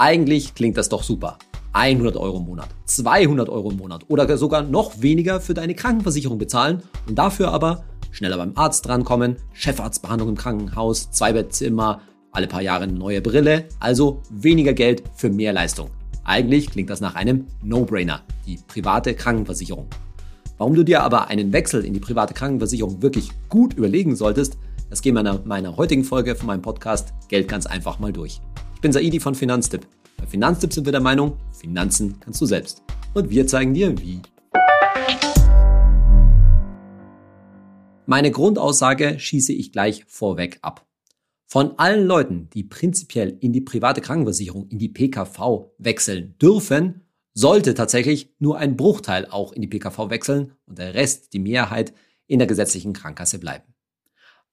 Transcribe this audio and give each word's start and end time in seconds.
Eigentlich 0.00 0.54
klingt 0.54 0.76
das 0.76 0.88
doch 0.88 1.02
super. 1.02 1.38
100 1.72 2.16
Euro 2.16 2.38
im 2.38 2.44
Monat, 2.44 2.68
200 2.84 3.48
Euro 3.48 3.72
im 3.72 3.78
Monat 3.78 4.04
oder 4.06 4.38
sogar 4.38 4.62
noch 4.62 5.02
weniger 5.02 5.40
für 5.40 5.54
deine 5.54 5.74
Krankenversicherung 5.74 6.38
bezahlen 6.38 6.84
und 7.08 7.18
dafür 7.18 7.50
aber 7.50 7.84
schneller 8.12 8.36
beim 8.36 8.52
Arzt 8.54 8.86
drankommen, 8.86 9.36
Chefarztbehandlung 9.54 10.30
im 10.30 10.36
Krankenhaus, 10.36 11.10
Zweibettzimmer, 11.10 12.00
alle 12.30 12.46
paar 12.46 12.62
Jahre 12.62 12.86
neue 12.86 13.20
Brille, 13.20 13.64
also 13.80 14.22
weniger 14.30 14.72
Geld 14.72 15.02
für 15.16 15.30
mehr 15.30 15.52
Leistung. 15.52 15.90
Eigentlich 16.22 16.70
klingt 16.70 16.90
das 16.90 17.00
nach 17.00 17.16
einem 17.16 17.46
No-Brainer, 17.64 18.22
die 18.46 18.60
private 18.68 19.14
Krankenversicherung. 19.14 19.88
Warum 20.58 20.74
du 20.74 20.84
dir 20.84 21.02
aber 21.02 21.26
einen 21.26 21.52
Wechsel 21.52 21.84
in 21.84 21.92
die 21.92 22.00
private 22.00 22.34
Krankenversicherung 22.34 23.02
wirklich 23.02 23.30
gut 23.48 23.74
überlegen 23.74 24.14
solltest, 24.14 24.58
das 24.90 25.02
gehen 25.02 25.14
wir 25.14 25.20
in 25.20 25.48
meiner 25.48 25.76
heutigen 25.76 26.04
Folge 26.04 26.36
von 26.36 26.46
meinem 26.46 26.62
Podcast 26.62 27.12
Geld 27.28 27.48
ganz 27.48 27.66
einfach 27.66 27.98
mal 27.98 28.12
durch. 28.12 28.40
Ich 28.78 28.82
bin 28.82 28.92
Saidi 28.92 29.18
von 29.18 29.34
Finanztipp. 29.34 29.88
Bei 30.18 30.24
Finanztipp 30.24 30.72
sind 30.72 30.84
wir 30.84 30.92
der 30.92 31.00
Meinung, 31.00 31.36
Finanzen 31.50 32.14
kannst 32.20 32.40
du 32.40 32.46
selbst. 32.46 32.80
Und 33.12 33.28
wir 33.28 33.44
zeigen 33.44 33.74
dir 33.74 33.92
wie. 33.98 34.20
Meine 38.06 38.30
Grundaussage 38.30 39.18
schieße 39.18 39.52
ich 39.52 39.72
gleich 39.72 40.04
vorweg 40.06 40.60
ab. 40.62 40.86
Von 41.44 41.76
allen 41.76 42.06
Leuten, 42.06 42.50
die 42.54 42.62
prinzipiell 42.62 43.36
in 43.40 43.52
die 43.52 43.62
private 43.62 44.00
Krankenversicherung, 44.00 44.68
in 44.68 44.78
die 44.78 44.90
PKV 44.90 45.72
wechseln 45.78 46.36
dürfen, 46.40 47.00
sollte 47.34 47.74
tatsächlich 47.74 48.32
nur 48.38 48.58
ein 48.58 48.76
Bruchteil 48.76 49.26
auch 49.28 49.52
in 49.52 49.62
die 49.62 49.66
PKV 49.66 50.08
wechseln 50.08 50.52
und 50.66 50.78
der 50.78 50.94
Rest, 50.94 51.32
die 51.32 51.40
Mehrheit, 51.40 51.92
in 52.28 52.38
der 52.38 52.46
gesetzlichen 52.46 52.92
Krankenkasse 52.92 53.40
bleiben. 53.40 53.74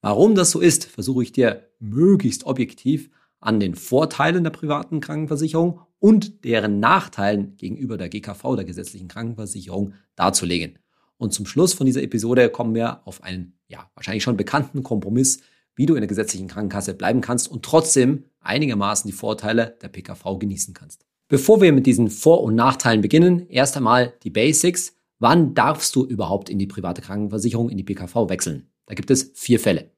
Warum 0.01 0.33
das 0.33 0.49
so 0.49 0.61
ist, 0.61 0.85
versuche 0.85 1.21
ich 1.21 1.31
dir 1.31 1.69
möglichst 1.79 2.45
objektiv 2.45 3.11
an 3.39 3.59
den 3.59 3.75
Vorteilen 3.75 4.43
der 4.43 4.51
privaten 4.51 4.99
Krankenversicherung 4.99 5.81
und 5.99 6.43
deren 6.43 6.79
Nachteilen 6.79 7.57
gegenüber 7.57 7.97
der 7.97 8.09
GKV, 8.09 8.55
der 8.55 8.65
gesetzlichen 8.65 9.07
Krankenversicherung, 9.07 9.93
darzulegen. 10.15 10.79
Und 11.17 11.33
zum 11.33 11.45
Schluss 11.45 11.73
von 11.73 11.85
dieser 11.85 12.03
Episode 12.03 12.49
kommen 12.49 12.75
wir 12.75 13.07
auf 13.07 13.23
einen, 13.23 13.57
ja, 13.67 13.89
wahrscheinlich 13.95 14.23
schon 14.23 14.37
bekannten 14.37 14.83
Kompromiss, 14.83 15.41
wie 15.75 15.85
du 15.85 15.95
in 15.95 16.01
der 16.01 16.07
gesetzlichen 16.07 16.47
Krankenkasse 16.47 16.93
bleiben 16.93 17.21
kannst 17.21 17.49
und 17.49 17.63
trotzdem 17.63 18.25
einigermaßen 18.39 19.09
die 19.09 19.15
Vorteile 19.15 19.77
der 19.81 19.89
PKV 19.89 20.39
genießen 20.39 20.73
kannst. 20.73 21.05
Bevor 21.27 21.61
wir 21.61 21.73
mit 21.73 21.85
diesen 21.85 22.09
Vor- 22.09 22.43
und 22.43 22.55
Nachteilen 22.55 23.01
beginnen, 23.01 23.47
erst 23.49 23.75
einmal 23.75 24.13
die 24.23 24.29
Basics. 24.29 24.93
Wann 25.17 25.53
darfst 25.53 25.95
du 25.95 26.05
überhaupt 26.05 26.49
in 26.49 26.59
die 26.59 26.67
private 26.67 27.01
Krankenversicherung, 27.01 27.69
in 27.69 27.77
die 27.77 27.83
PKV 27.83 28.29
wechseln? 28.29 28.69
Da 28.85 28.93
gibt 28.95 29.09
es 29.09 29.31
vier 29.33 29.59
Fälle. 29.59 29.91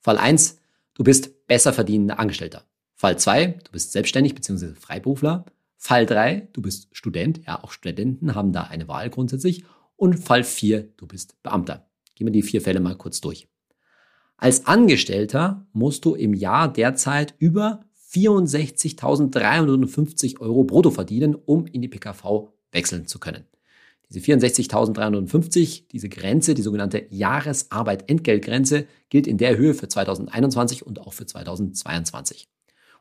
Fall 0.00 0.18
1, 0.18 0.58
du 0.94 1.04
bist 1.04 1.46
besser 1.46 1.72
verdienender 1.72 2.18
Angestellter. 2.18 2.64
Fall 2.98 3.18
2, 3.18 3.58
du 3.62 3.72
bist 3.72 3.92
selbstständig 3.92 4.34
bzw. 4.34 4.68
Freiberufler. 4.74 5.44
Fall 5.76 6.06
3, 6.06 6.48
du 6.54 6.62
bist 6.62 6.88
Student. 6.92 7.42
Ja, 7.46 7.62
auch 7.62 7.70
Studenten 7.70 8.34
haben 8.34 8.52
da 8.52 8.62
eine 8.62 8.88
Wahl 8.88 9.10
grundsätzlich. 9.10 9.64
Und 9.96 10.18
Fall 10.18 10.44
4, 10.44 10.94
du 10.96 11.06
bist 11.06 11.42
Beamter. 11.42 11.86
Gehen 12.14 12.26
wir 12.26 12.32
die 12.32 12.40
vier 12.42 12.62
Fälle 12.62 12.80
mal 12.80 12.96
kurz 12.96 13.20
durch. 13.20 13.48
Als 14.38 14.66
Angestellter 14.66 15.66
musst 15.74 16.06
du 16.06 16.14
im 16.14 16.32
Jahr 16.32 16.72
derzeit 16.72 17.34
über 17.38 17.84
64.350 18.12 20.40
Euro 20.40 20.64
brutto 20.64 20.90
verdienen, 20.90 21.34
um 21.34 21.66
in 21.66 21.82
die 21.82 21.88
PKV 21.88 22.48
wechseln 22.72 23.06
zu 23.06 23.18
können. 23.18 23.44
Diese 24.08 24.20
64.350, 24.20 25.88
diese 25.90 26.08
Grenze, 26.08 26.54
die 26.54 26.62
sogenannte 26.62 27.04
Jahresarbeit-Entgeltgrenze, 27.10 28.86
gilt 29.10 29.26
in 29.26 29.36
der 29.36 29.58
Höhe 29.58 29.74
für 29.74 29.88
2021 29.88 30.86
und 30.86 31.00
auch 31.00 31.12
für 31.12 31.26
2022. 31.26 32.48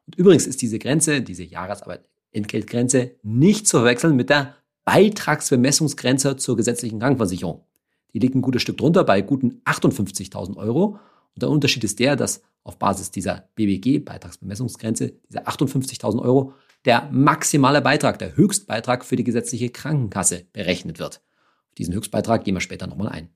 Und 0.06 0.16
übrigens 0.16 0.48
ist 0.48 0.62
diese 0.62 0.80
Grenze, 0.80 1.22
diese 1.22 1.44
Jahresarbeit-Entgeltgrenze, 1.44 3.16
nicht 3.24 3.68
zu 3.68 3.78
verwechseln 3.78 4.16
mit 4.16 4.30
der 4.30 4.56
Beitragsbemessungsgrenze 4.86 6.38
zur 6.38 6.56
gesetzlichen 6.56 7.00
Krankenversicherung. 7.00 7.66
Die 8.14 8.20
liegt 8.20 8.36
ein 8.36 8.42
gutes 8.42 8.62
Stück 8.62 8.78
drunter 8.78 9.04
bei 9.04 9.22
guten 9.22 9.62
58.000 9.66 10.56
Euro. 10.58 11.00
Und 11.34 11.42
der 11.42 11.50
Unterschied 11.50 11.84
ist 11.84 12.00
der, 12.00 12.16
dass 12.16 12.44
auf 12.64 12.78
Basis 12.78 13.12
dieser 13.12 13.50
BBG, 13.56 14.00
Beitragsbemessungsgrenze, 14.00 15.14
diese 15.28 15.46
58.000 15.48 16.22
Euro, 16.22 16.54
der 16.86 17.10
maximale 17.12 17.82
Beitrag, 17.82 18.20
der 18.20 18.38
Höchstbeitrag 18.38 19.04
für 19.04 19.16
die 19.16 19.24
gesetzliche 19.24 19.70
Krankenkasse 19.70 20.46
berechnet 20.54 21.00
wird. 21.00 21.22
Auf 21.70 21.76
diesen 21.78 21.94
Höchstbeitrag 21.94 22.44
gehen 22.44 22.56
wir 22.56 22.62
später 22.62 22.88
nochmal 22.88 23.10
ein. 23.10 23.30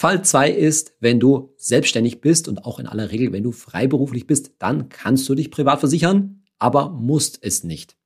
Fall 0.00 0.24
2 0.24 0.50
ist, 0.50 0.94
wenn 1.00 1.20
du 1.20 1.52
selbstständig 1.58 2.22
bist 2.22 2.48
und 2.48 2.64
auch 2.64 2.78
in 2.78 2.86
aller 2.86 3.10
Regel, 3.10 3.34
wenn 3.34 3.42
du 3.42 3.52
freiberuflich 3.52 4.26
bist, 4.26 4.52
dann 4.58 4.88
kannst 4.88 5.28
du 5.28 5.34
dich 5.34 5.50
privat 5.50 5.78
versichern, 5.78 6.40
aber 6.58 6.88
musst 6.88 7.38
es 7.42 7.64
nicht. 7.64 7.98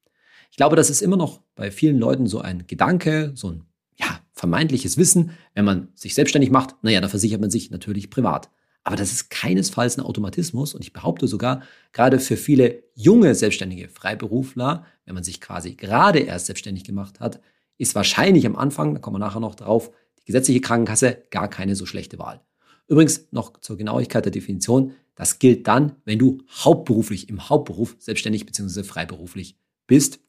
Ich 0.50 0.56
glaube, 0.56 0.75
das 0.75 0.91
ist 0.91 1.03
immer 1.03 1.16
noch 1.16 1.41
bei 1.55 1.71
vielen 1.71 2.00
Leuten 2.00 2.27
so 2.27 2.41
ein 2.41 2.66
Gedanke, 2.66 3.31
so 3.37 3.49
ein 3.53 3.62
ja, 3.94 4.19
vermeintliches 4.32 4.97
Wissen. 4.97 5.31
Wenn 5.55 5.65
man 5.65 5.87
sich 5.94 6.16
selbstständig 6.16 6.50
macht, 6.50 6.75
naja, 6.82 7.00
dann 7.00 7.10
versichert 7.10 7.41
man 7.41 7.50
sich 7.53 7.71
natürlich 7.71 8.11
privat. 8.11 8.50
Aber 8.82 8.97
das 8.97 9.12
ist 9.12 9.31
keinesfalls 9.31 9.97
ein 9.97 10.05
Automatismus 10.05 10.75
und 10.75 10.82
ich 10.82 10.93
behaupte 10.93 11.28
sogar, 11.28 11.62
gerade 11.93 12.19
für 12.19 12.37
viele 12.37 12.82
junge 12.97 13.37
selbstständige 13.37 13.88
Freiberufler, 13.88 14.84
wenn 15.05 15.15
man 15.15 15.22
sich 15.22 15.41
quasi 15.41 15.76
gerade 15.76 16.19
erst 16.19 16.47
selbstständig 16.47 16.82
gemacht 16.82 17.21
hat, 17.21 17.41
ist 17.78 17.94
wahrscheinlich 17.94 18.47
am 18.47 18.56
Anfang, 18.56 18.94
da 18.94 19.00
kommen 19.00 19.15
wir 19.15 19.25
nachher 19.25 19.38
noch 19.38 19.55
drauf, 19.55 19.93
gesetzliche 20.25 20.61
Krankenkasse 20.61 21.23
gar 21.31 21.49
keine 21.49 21.77
so 21.77 21.87
schlechte 21.87 22.19
Wahl. 22.19 22.41
Übrigens 22.87 23.29
noch 23.31 23.61
zur 23.61 23.77
Genauigkeit 23.77 24.25
der 24.25 24.33
Definition, 24.33 24.93
das 25.15 25.39
gilt 25.39 25.67
dann, 25.69 25.97
wenn 26.05 26.19
du 26.19 26.43
hauptberuflich 26.51 27.29
im 27.29 27.49
Hauptberuf 27.49 27.97
selbstständig 27.99 28.47
bzw. 28.47 28.83
freiberuflich 28.83 29.57
bist, 29.87 30.21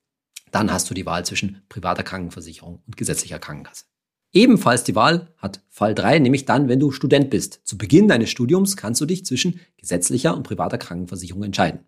dann 0.52 0.72
hast 0.72 0.90
du 0.90 0.94
die 0.94 1.06
Wahl 1.06 1.26
zwischen 1.26 1.62
privater 1.70 2.04
Krankenversicherung 2.04 2.82
und 2.86 2.98
gesetzlicher 2.98 3.40
Krankenkasse. 3.40 3.86
Ebenfalls 4.32 4.84
die 4.84 4.96
Wahl 4.96 5.34
hat 5.38 5.62
Fall 5.70 5.96
3, 5.96 6.20
nämlich 6.20 6.46
dann, 6.46 6.68
wenn 6.68 6.80
du 6.80 6.92
Student 6.92 7.30
bist. 7.30 7.62
Zu 7.64 7.78
Beginn 7.78 8.08
deines 8.08 8.30
Studiums 8.30 8.76
kannst 8.76 9.00
du 9.00 9.06
dich 9.06 9.26
zwischen 9.26 9.62
gesetzlicher 9.78 10.36
und 10.36 10.44
privater 10.44 10.78
Krankenversicherung 10.78 11.44
entscheiden. 11.44 11.80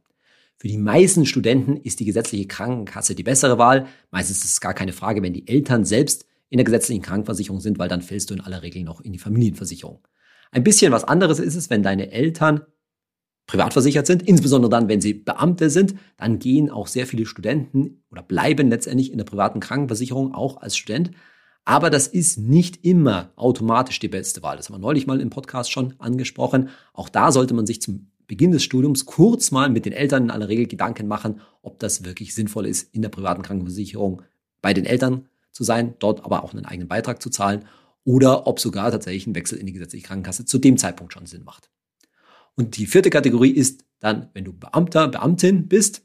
Für 0.55 0.67
die 0.67 0.77
meisten 0.77 1.25
Studenten 1.25 1.77
ist 1.77 1.99
die 1.99 2.05
gesetzliche 2.05 2.47
Krankenkasse 2.47 3.15
die 3.15 3.23
bessere 3.23 3.57
Wahl. 3.57 3.87
Meistens 4.11 4.39
ist 4.39 4.51
es 4.51 4.61
gar 4.61 4.73
keine 4.73 4.93
Frage, 4.93 5.21
wenn 5.21 5.33
die 5.33 5.47
Eltern 5.47 5.85
selbst 5.85 6.25
in 6.49 6.57
der 6.57 6.65
gesetzlichen 6.65 7.01
Krankenversicherung 7.01 7.59
sind, 7.59 7.79
weil 7.79 7.89
dann 7.89 8.01
fällst 8.01 8.29
du 8.29 8.33
in 8.33 8.41
aller 8.41 8.63
Regel 8.63 8.83
noch 8.83 9.01
in 9.01 9.13
die 9.13 9.19
Familienversicherung. 9.19 10.07
Ein 10.51 10.63
bisschen 10.63 10.91
was 10.91 11.03
anderes 11.03 11.39
ist 11.39 11.55
es, 11.55 11.69
wenn 11.69 11.83
deine 11.83 12.11
Eltern 12.11 12.61
privat 13.47 13.73
versichert 13.73 14.05
sind, 14.05 14.21
insbesondere 14.21 14.69
dann, 14.69 14.89
wenn 14.89 15.01
sie 15.01 15.13
Beamte 15.13 15.69
sind, 15.69 15.95
dann 16.17 16.37
gehen 16.37 16.69
auch 16.69 16.87
sehr 16.87 17.07
viele 17.07 17.25
Studenten 17.25 18.03
oder 18.11 18.21
bleiben 18.21 18.69
letztendlich 18.69 19.11
in 19.11 19.17
der 19.17 19.25
privaten 19.25 19.61
Krankenversicherung 19.61 20.33
auch 20.33 20.57
als 20.57 20.77
Student. 20.77 21.11
Aber 21.63 21.89
das 21.89 22.07
ist 22.07 22.37
nicht 22.37 22.85
immer 22.85 23.31
automatisch 23.35 23.99
die 23.99 24.07
beste 24.07 24.43
Wahl. 24.43 24.57
Das 24.57 24.69
haben 24.69 24.75
wir 24.75 24.79
neulich 24.79 25.07
mal 25.07 25.19
im 25.19 25.29
Podcast 25.29 25.71
schon 25.71 25.95
angesprochen. 25.97 26.69
Auch 26.93 27.09
da 27.09 27.31
sollte 27.31 27.53
man 27.53 27.65
sich 27.65 27.81
zum 27.81 28.11
Beginn 28.27 28.51
des 28.51 28.63
Studiums 28.63 29.05
kurz 29.05 29.51
mal 29.51 29.69
mit 29.69 29.85
den 29.85 29.93
Eltern 29.93 30.23
in 30.23 30.31
aller 30.31 30.49
Regel 30.49 30.67
Gedanken 30.67 31.07
machen, 31.07 31.39
ob 31.61 31.79
das 31.79 32.03
wirklich 32.03 32.35
sinnvoll 32.35 32.67
ist, 32.67 32.93
in 32.93 33.01
der 33.01 33.09
privaten 33.09 33.41
Krankenversicherung 33.41 34.21
bei 34.61 34.73
den 34.73 34.85
Eltern 34.85 35.27
zu 35.57 35.63
sein, 35.63 35.95
dort 35.97 36.23
aber 36.23 36.43
auch 36.43 36.53
einen 36.53 36.65
eigenen 36.65 36.87
Beitrag 36.87 37.19
zu 37.19 37.31
zahlen 37.31 37.65
oder 38.03 38.45
ob 38.45 38.59
sogar 38.59 38.91
tatsächlich 38.91 39.25
ein 39.25 39.33
Wechsel 39.33 39.57
in 39.57 39.65
die 39.65 39.73
gesetzliche 39.73 40.05
Krankenkasse 40.05 40.45
zu 40.45 40.59
dem 40.59 40.77
Zeitpunkt 40.77 41.13
schon 41.13 41.25
Sinn 41.25 41.43
macht. 41.43 41.71
Und 42.53 42.77
die 42.77 42.85
vierte 42.85 43.09
Kategorie 43.09 43.49
ist 43.49 43.83
dann, 43.99 44.29
wenn 44.35 44.45
du 44.45 44.53
Beamter, 44.53 45.07
Beamtin 45.07 45.67
bist, 45.67 46.03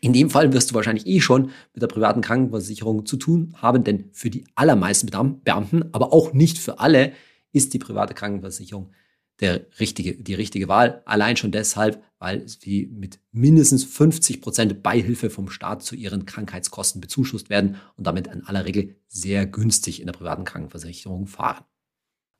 in 0.00 0.12
dem 0.12 0.30
Fall 0.30 0.52
wirst 0.52 0.70
du 0.70 0.76
wahrscheinlich 0.76 1.08
eh 1.08 1.20
schon 1.20 1.50
mit 1.74 1.82
der 1.82 1.88
privaten 1.88 2.20
Krankenversicherung 2.20 3.04
zu 3.04 3.16
tun 3.16 3.52
haben, 3.56 3.82
denn 3.82 4.10
für 4.12 4.30
die 4.30 4.46
allermeisten 4.54 5.10
Beamten, 5.10 5.92
aber 5.92 6.12
auch 6.12 6.32
nicht 6.32 6.58
für 6.58 6.78
alle, 6.78 7.12
ist 7.52 7.74
die 7.74 7.80
private 7.80 8.14
Krankenversicherung 8.14 8.92
der 9.40 9.66
richtige, 9.78 10.14
die 10.14 10.34
richtige 10.34 10.68
Wahl. 10.68 11.02
Allein 11.04 11.36
schon 11.36 11.52
deshalb, 11.52 12.02
weil 12.18 12.48
sie 12.48 12.86
mit 12.86 13.20
mindestens 13.30 13.84
50 13.84 14.40
Prozent 14.40 14.82
Beihilfe 14.82 15.30
vom 15.30 15.48
Staat 15.48 15.82
zu 15.82 15.94
ihren 15.94 16.26
Krankheitskosten 16.26 17.00
bezuschusst 17.00 17.50
werden 17.50 17.76
und 17.96 18.06
damit 18.06 18.26
in 18.26 18.44
aller 18.44 18.64
Regel 18.64 18.96
sehr 19.06 19.46
günstig 19.46 20.00
in 20.00 20.06
der 20.06 20.12
privaten 20.12 20.44
Krankenversicherung 20.44 21.26
fahren. 21.26 21.64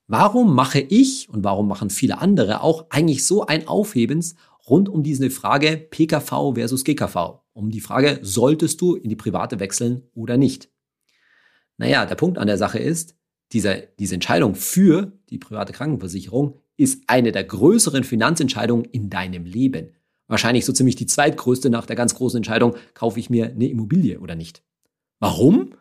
Warum 0.06 0.54
mache 0.54 0.80
ich 0.80 1.28
und 1.28 1.44
warum 1.44 1.68
machen 1.68 1.90
viele 1.90 2.18
andere 2.18 2.62
auch 2.62 2.86
eigentlich 2.90 3.26
so 3.26 3.46
ein 3.46 3.68
Aufhebens 3.68 4.34
rund 4.68 4.88
um 4.88 5.02
diese 5.02 5.30
Frage 5.30 5.76
PKV 5.76 6.54
versus 6.54 6.84
GKV? 6.84 7.40
um 7.58 7.70
die 7.72 7.80
Frage, 7.80 8.20
solltest 8.22 8.80
du 8.80 8.94
in 8.94 9.10
die 9.10 9.16
private 9.16 9.58
wechseln 9.58 10.04
oder 10.14 10.36
nicht? 10.36 10.70
Naja, 11.76 12.06
der 12.06 12.14
Punkt 12.14 12.38
an 12.38 12.46
der 12.46 12.56
Sache 12.56 12.78
ist, 12.78 13.16
diese, 13.52 13.88
diese 13.98 14.14
Entscheidung 14.14 14.54
für 14.54 15.12
die 15.28 15.38
private 15.38 15.72
Krankenversicherung 15.72 16.60
ist 16.78 17.02
eine 17.08 17.32
der 17.32 17.44
größeren 17.44 18.04
Finanzentscheidungen 18.04 18.86
in 18.86 19.10
deinem 19.10 19.44
Leben. 19.44 19.94
Wahrscheinlich 20.28 20.64
so 20.64 20.72
ziemlich 20.72 20.96
die 20.96 21.06
zweitgrößte 21.06 21.68
nach 21.68 21.84
der 21.84 21.96
ganz 21.96 22.14
großen 22.14 22.38
Entscheidung, 22.38 22.76
kaufe 22.94 23.18
ich 23.18 23.28
mir 23.28 23.46
eine 23.46 23.68
Immobilie 23.68 24.20
oder 24.20 24.34
nicht. 24.34 24.62
Warum? 25.18 25.74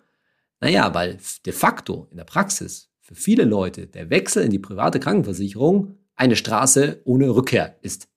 Naja, 0.60 0.94
weil 0.94 1.20
de 1.46 1.54
facto 1.54 2.08
in 2.12 2.18
der 2.18 2.24
Praxis 2.24 2.90
für 3.00 3.16
viele 3.16 3.46
Leute 3.46 3.88
der 3.88 4.10
Wechsel 4.10 4.44
in 4.44 4.52
die 4.52 4.60
private 4.60 5.00
Krankenversicherung 5.00 5.98
eine 6.16 6.36
Straße 6.36 7.02
ohne 7.06 7.30
Rückkehr 7.30 7.78
ist. 7.82 8.10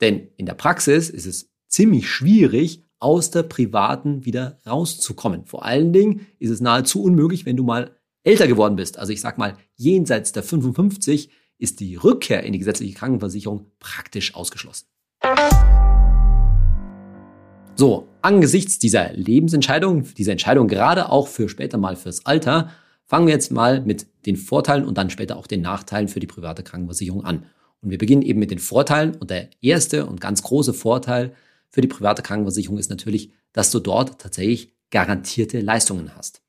Denn 0.00 0.28
in 0.36 0.46
der 0.46 0.54
Praxis 0.54 1.08
ist 1.08 1.26
es 1.26 1.50
ziemlich 1.68 2.10
schwierig, 2.10 2.82
aus 2.98 3.30
der 3.30 3.42
privaten 3.42 4.24
wieder 4.24 4.58
rauszukommen. 4.66 5.44
Vor 5.44 5.64
allen 5.64 5.92
Dingen 5.92 6.26
ist 6.38 6.50
es 6.50 6.62
nahezu 6.62 7.02
unmöglich, 7.02 7.44
wenn 7.44 7.56
du 7.56 7.62
mal 7.62 7.94
älter 8.22 8.46
geworden 8.46 8.76
bist. 8.76 8.98
Also 8.98 9.12
ich 9.12 9.20
sag 9.20 9.36
mal, 9.36 9.58
jenseits 9.76 10.32
der 10.32 10.42
55 10.42 11.30
ist 11.64 11.80
die 11.80 11.96
Rückkehr 11.96 12.44
in 12.44 12.52
die 12.52 12.58
gesetzliche 12.60 12.94
Krankenversicherung 12.94 13.72
praktisch 13.80 14.34
ausgeschlossen. 14.34 14.86
So, 17.74 18.06
angesichts 18.22 18.78
dieser 18.78 19.12
Lebensentscheidung, 19.14 20.04
dieser 20.14 20.32
Entscheidung 20.32 20.68
gerade 20.68 21.10
auch 21.10 21.26
für 21.26 21.48
später 21.48 21.78
mal 21.78 21.96
fürs 21.96 22.24
Alter, 22.26 22.70
fangen 23.06 23.26
wir 23.26 23.34
jetzt 23.34 23.50
mal 23.50 23.80
mit 23.80 24.06
den 24.26 24.36
Vorteilen 24.36 24.84
und 24.84 24.96
dann 24.96 25.10
später 25.10 25.36
auch 25.36 25.46
den 25.46 25.62
Nachteilen 25.62 26.08
für 26.08 26.20
die 26.20 26.26
private 26.26 26.62
Krankenversicherung 26.62 27.24
an. 27.24 27.46
Und 27.80 27.90
wir 27.90 27.98
beginnen 27.98 28.22
eben 28.22 28.38
mit 28.38 28.50
den 28.50 28.58
Vorteilen. 28.58 29.16
Und 29.16 29.30
der 29.30 29.48
erste 29.60 30.06
und 30.06 30.20
ganz 30.20 30.42
große 30.42 30.72
Vorteil 30.72 31.34
für 31.68 31.80
die 31.80 31.88
private 31.88 32.22
Krankenversicherung 32.22 32.78
ist 32.78 32.90
natürlich, 32.90 33.32
dass 33.52 33.70
du 33.70 33.80
dort 33.80 34.20
tatsächlich 34.20 34.72
garantierte 34.90 35.60
Leistungen 35.60 36.14
hast. 36.16 36.42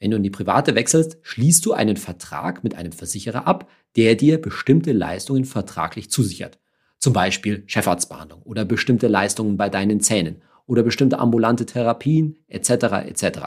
Wenn 0.00 0.10
du 0.10 0.16
in 0.16 0.22
die 0.22 0.30
private 0.30 0.74
wechselst, 0.74 1.18
schließt 1.22 1.64
du 1.66 1.74
einen 1.74 1.98
Vertrag 1.98 2.64
mit 2.64 2.74
einem 2.74 2.90
Versicherer 2.90 3.46
ab, 3.46 3.70
der 3.96 4.14
dir 4.16 4.40
bestimmte 4.40 4.92
Leistungen 4.92 5.44
vertraglich 5.44 6.10
zusichert. 6.10 6.58
Zum 6.98 7.12
Beispiel 7.12 7.64
Chefarztbehandlung 7.66 8.42
oder 8.42 8.64
bestimmte 8.64 9.08
Leistungen 9.08 9.56
bei 9.56 9.68
deinen 9.68 10.00
Zähnen 10.00 10.42
oder 10.66 10.82
bestimmte 10.82 11.18
ambulante 11.18 11.66
Therapien 11.66 12.38
etc. 12.48 12.70
etc. 13.06 13.40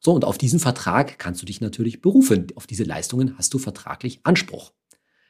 So, 0.00 0.12
und 0.12 0.24
auf 0.24 0.38
diesen 0.38 0.58
Vertrag 0.58 1.18
kannst 1.18 1.40
du 1.40 1.46
dich 1.46 1.60
natürlich 1.60 2.02
berufen. 2.02 2.48
Auf 2.56 2.66
diese 2.66 2.84
Leistungen 2.84 3.38
hast 3.38 3.54
du 3.54 3.58
vertraglich 3.58 4.20
Anspruch. 4.24 4.72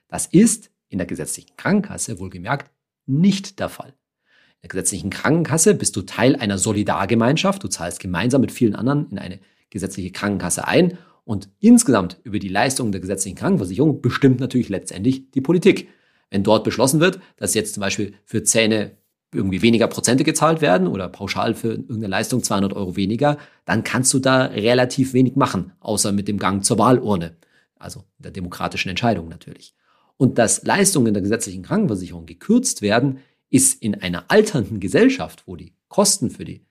Das 0.08 0.26
ist 0.26 0.70
in 0.88 0.98
der 0.98 1.06
gesetzlichen 1.06 1.56
Krankenkasse 1.56 2.18
wohlgemerkt 2.18 2.70
nicht 3.06 3.58
der 3.60 3.68
Fall. 3.68 3.90
In 3.90 4.62
der 4.62 4.68
gesetzlichen 4.70 5.10
Krankenkasse 5.10 5.74
bist 5.74 5.96
du 5.96 6.02
Teil 6.02 6.36
einer 6.36 6.58
Solidargemeinschaft. 6.58 7.62
Du 7.62 7.68
zahlst 7.68 8.00
gemeinsam 8.00 8.40
mit 8.40 8.52
vielen 8.52 8.74
anderen 8.74 9.10
in 9.10 9.18
eine 9.18 9.38
gesetzliche 9.76 10.10
Krankenkasse 10.10 10.66
ein. 10.66 10.98
Und 11.24 11.48
insgesamt 11.60 12.18
über 12.24 12.38
die 12.38 12.48
Leistungen 12.48 12.92
der 12.92 13.00
gesetzlichen 13.00 13.36
Krankenversicherung 13.36 14.00
bestimmt 14.00 14.40
natürlich 14.40 14.68
letztendlich 14.68 15.30
die 15.32 15.40
Politik. 15.40 15.88
Wenn 16.30 16.42
dort 16.42 16.64
beschlossen 16.64 17.00
wird, 17.00 17.20
dass 17.36 17.54
jetzt 17.54 17.74
zum 17.74 17.82
Beispiel 17.82 18.14
für 18.24 18.42
Zähne 18.42 18.92
irgendwie 19.32 19.62
weniger 19.62 19.88
Prozente 19.88 20.24
gezahlt 20.24 20.60
werden 20.60 20.86
oder 20.86 21.08
pauschal 21.08 21.54
für 21.54 21.68
irgendeine 21.68 22.06
Leistung 22.06 22.42
200 22.42 22.72
Euro 22.72 22.96
weniger, 22.96 23.38
dann 23.64 23.84
kannst 23.84 24.14
du 24.14 24.18
da 24.18 24.46
relativ 24.46 25.12
wenig 25.12 25.36
machen, 25.36 25.72
außer 25.80 26.12
mit 26.12 26.28
dem 26.28 26.38
Gang 26.38 26.64
zur 26.64 26.78
Wahlurne. 26.78 27.36
Also 27.78 28.04
der 28.18 28.30
demokratischen 28.30 28.88
Entscheidung 28.88 29.28
natürlich. 29.28 29.74
Und 30.16 30.38
dass 30.38 30.64
Leistungen 30.64 31.12
der 31.12 31.22
gesetzlichen 31.22 31.62
Krankenversicherung 31.62 32.24
gekürzt 32.24 32.82
werden, 32.82 33.18
ist 33.50 33.82
in 33.82 33.94
einer 33.94 34.24
alternden 34.28 34.80
Gesellschaft, 34.80 35.42
wo 35.46 35.56
die 35.56 35.74
Kosten 35.88 36.30
für 36.30 36.44
die 36.44 36.64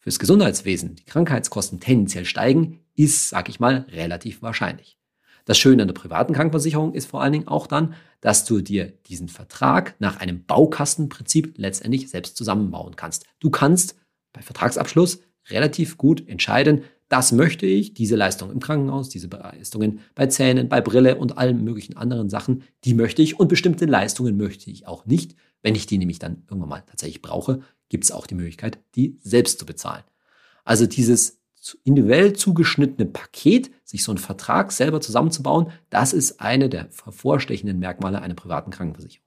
fürs 0.00 0.18
Gesundheitswesen, 0.18 0.96
die 0.96 1.04
Krankheitskosten 1.04 1.78
tendenziell 1.78 2.24
steigen, 2.24 2.80
ist, 2.96 3.28
sag 3.28 3.48
ich 3.48 3.60
mal, 3.60 3.86
relativ 3.92 4.42
wahrscheinlich. 4.42 4.98
Das 5.44 5.58
Schöne 5.58 5.82
an 5.82 5.88
der 5.88 5.94
privaten 5.94 6.34
Krankenversicherung 6.34 6.94
ist 6.94 7.06
vor 7.06 7.22
allen 7.22 7.32
Dingen 7.32 7.48
auch 7.48 7.66
dann, 7.66 7.94
dass 8.20 8.44
du 8.44 8.60
dir 8.60 8.92
diesen 9.06 9.28
Vertrag 9.28 9.94
nach 9.98 10.18
einem 10.18 10.44
Baukastenprinzip 10.44 11.54
letztendlich 11.56 12.10
selbst 12.10 12.36
zusammenbauen 12.36 12.96
kannst. 12.96 13.24
Du 13.38 13.50
kannst 13.50 13.96
bei 14.32 14.42
Vertragsabschluss 14.42 15.20
relativ 15.48 15.96
gut 15.96 16.26
entscheiden, 16.28 16.82
das 17.08 17.32
möchte 17.32 17.66
ich, 17.66 17.92
diese 17.92 18.14
Leistung 18.14 18.52
im 18.52 18.60
Krankenhaus, 18.60 19.08
diese 19.08 19.26
Leistungen 19.26 19.98
bei 20.14 20.28
Zähnen, 20.28 20.68
bei 20.68 20.80
Brille 20.80 21.16
und 21.16 21.38
allen 21.38 21.64
möglichen 21.64 21.96
anderen 21.96 22.30
Sachen, 22.30 22.62
die 22.84 22.94
möchte 22.94 23.20
ich 23.20 23.40
und 23.40 23.48
bestimmte 23.48 23.86
Leistungen 23.86 24.36
möchte 24.36 24.70
ich 24.70 24.86
auch 24.86 25.06
nicht. 25.06 25.34
Wenn 25.62 25.74
ich 25.74 25.86
die 25.86 25.98
nämlich 25.98 26.18
dann 26.18 26.44
irgendwann 26.48 26.68
mal 26.68 26.84
tatsächlich 26.86 27.22
brauche, 27.22 27.62
gibt 27.88 28.04
es 28.04 28.12
auch 28.12 28.26
die 28.26 28.34
Möglichkeit, 28.34 28.78
die 28.94 29.18
selbst 29.22 29.58
zu 29.58 29.66
bezahlen. 29.66 30.04
Also 30.64 30.86
dieses 30.86 31.40
individuell 31.84 32.32
zugeschnittene 32.32 33.06
Paket, 33.06 33.70
sich 33.84 34.02
so 34.02 34.12
einen 34.12 34.18
Vertrag 34.18 34.72
selber 34.72 35.00
zusammenzubauen, 35.00 35.72
das 35.90 36.12
ist 36.12 36.40
eine 36.40 36.68
der 36.68 36.88
hervorstechenden 37.04 37.78
Merkmale 37.78 38.22
einer 38.22 38.34
privaten 38.34 38.70
Krankenversicherung. 38.70 39.26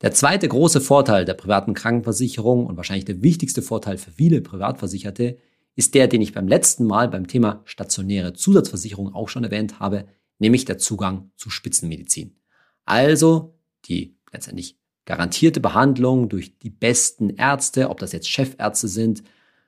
Der 0.00 0.12
zweite 0.12 0.48
große 0.48 0.80
Vorteil 0.80 1.24
der 1.24 1.34
privaten 1.34 1.74
Krankenversicherung 1.74 2.66
und 2.66 2.76
wahrscheinlich 2.76 3.04
der 3.04 3.22
wichtigste 3.22 3.62
Vorteil 3.62 3.98
für 3.98 4.10
viele 4.10 4.40
Privatversicherte 4.40 5.38
ist 5.76 5.94
der, 5.94 6.08
den 6.08 6.22
ich 6.22 6.32
beim 6.32 6.48
letzten 6.48 6.84
Mal 6.84 7.08
beim 7.08 7.26
Thema 7.26 7.62
stationäre 7.64 8.32
Zusatzversicherung 8.32 9.14
auch 9.14 9.28
schon 9.28 9.44
erwähnt 9.44 9.80
habe, 9.80 10.06
nämlich 10.38 10.64
der 10.64 10.78
Zugang 10.78 11.30
zu 11.36 11.50
Spitzenmedizin. 11.50 12.36
Also 12.84 13.58
die 13.86 14.16
letztendlich 14.32 14.78
garantierte 15.04 15.60
Behandlung 15.60 16.28
durch 16.28 16.58
die 16.58 16.70
besten 16.70 17.30
Ärzte, 17.30 17.90
ob 17.90 17.98
das 17.98 18.12
jetzt 18.12 18.28
Chefärzte 18.28 18.88
sind, 18.88 19.22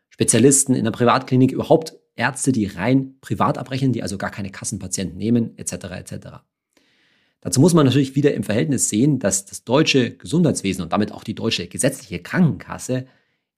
Spezialisten 0.09 0.75
in 0.75 0.85
der 0.85 0.93
Privatklinik, 0.93 1.53
überhaupt 1.53 1.97
Ärzte, 2.15 2.53
die 2.53 2.67
rein 2.67 3.17
privat 3.21 3.59
abrechnen, 3.59 3.93
die 3.93 4.03
also 4.03 4.17
gar 4.17 4.31
keine 4.31 4.51
Kassenpatienten 4.51 5.19
nehmen, 5.19 5.57
etc. 5.59 5.73
etc. 5.73 6.17
Dazu 7.43 7.61
muss 7.61 7.75
man 7.75 7.85
natürlich 7.85 8.17
wieder 8.17 8.35
im 8.35 8.43
Verhältnis 8.43 8.89
sehen, 8.89 9.19
dass 9.19 9.45
das 9.45 9.65
deutsche 9.65 10.17
Gesundheitswesen 10.17 10.83
und 10.83 10.93
damit 10.93 11.13
auch 11.13 11.23
die 11.23 11.35
deutsche 11.35 11.67
gesetzliche 11.67 12.21
Krankenkasse 12.21 13.07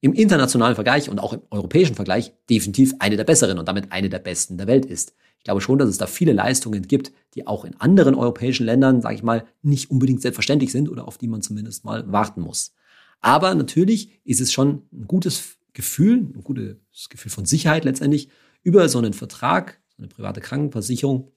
im 0.00 0.12
internationalen 0.12 0.74
Vergleich 0.74 1.08
und 1.08 1.18
auch 1.20 1.32
im 1.32 1.42
europäischen 1.50 1.94
Vergleich 1.94 2.32
definitiv 2.50 2.94
eine 2.98 3.16
der 3.16 3.24
besseren 3.24 3.58
und 3.58 3.66
damit 3.68 3.92
eine 3.92 4.08
der 4.08 4.18
besten 4.18 4.58
der 4.58 4.66
Welt 4.66 4.84
ist. 4.84 5.14
Ich 5.38 5.44
glaube 5.44 5.60
schon, 5.60 5.78
dass 5.78 5.88
es 5.88 5.98
da 5.98 6.06
viele 6.06 6.32
Leistungen 6.32 6.82
gibt, 6.86 7.12
die 7.34 7.46
auch 7.46 7.64
in 7.64 7.74
anderen 7.80 8.14
europäischen 8.14 8.66
Ländern, 8.66 9.00
sage 9.00 9.14
ich 9.14 9.22
mal, 9.22 9.46
nicht 9.62 9.90
unbedingt 9.90 10.20
selbstverständlich 10.20 10.72
sind 10.72 10.88
oder 10.88 11.08
auf 11.08 11.18
die 11.18 11.28
man 11.28 11.42
zumindest 11.42 11.84
mal 11.84 12.10
warten 12.10 12.40
muss. 12.40 12.74
Aber 13.20 13.54
natürlich 13.54 14.20
ist 14.24 14.40
es 14.40 14.52
schon 14.52 14.82
ein 14.92 15.06
gutes 15.06 15.58
Gefühl, 15.72 16.18
ein 16.18 16.44
gutes 16.44 17.08
Gefühl 17.08 17.30
von 17.30 17.46
Sicherheit 17.46 17.84
letztendlich, 17.84 18.28
über 18.62 18.88
so 18.88 18.98
einen 18.98 19.12
Vertrag, 19.12 19.80
so 19.96 20.02
eine 20.02 20.08
private 20.08 20.40
Krankenversicherung, 20.40 21.32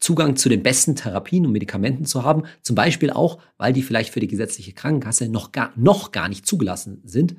Zugang 0.00 0.36
zu 0.36 0.48
den 0.48 0.62
besten 0.62 0.96
Therapien 0.96 1.46
und 1.46 1.52
Medikamenten 1.52 2.04
zu 2.04 2.24
haben. 2.24 2.42
Zum 2.62 2.76
Beispiel 2.76 3.10
auch, 3.10 3.40
weil 3.56 3.72
die 3.72 3.82
vielleicht 3.82 4.12
für 4.12 4.20
die 4.20 4.26
gesetzliche 4.26 4.72
Krankenkasse 4.72 5.28
noch 5.28 5.50
gar, 5.50 5.72
noch 5.76 6.12
gar 6.12 6.28
nicht 6.28 6.46
zugelassen 6.46 7.00
sind, 7.04 7.36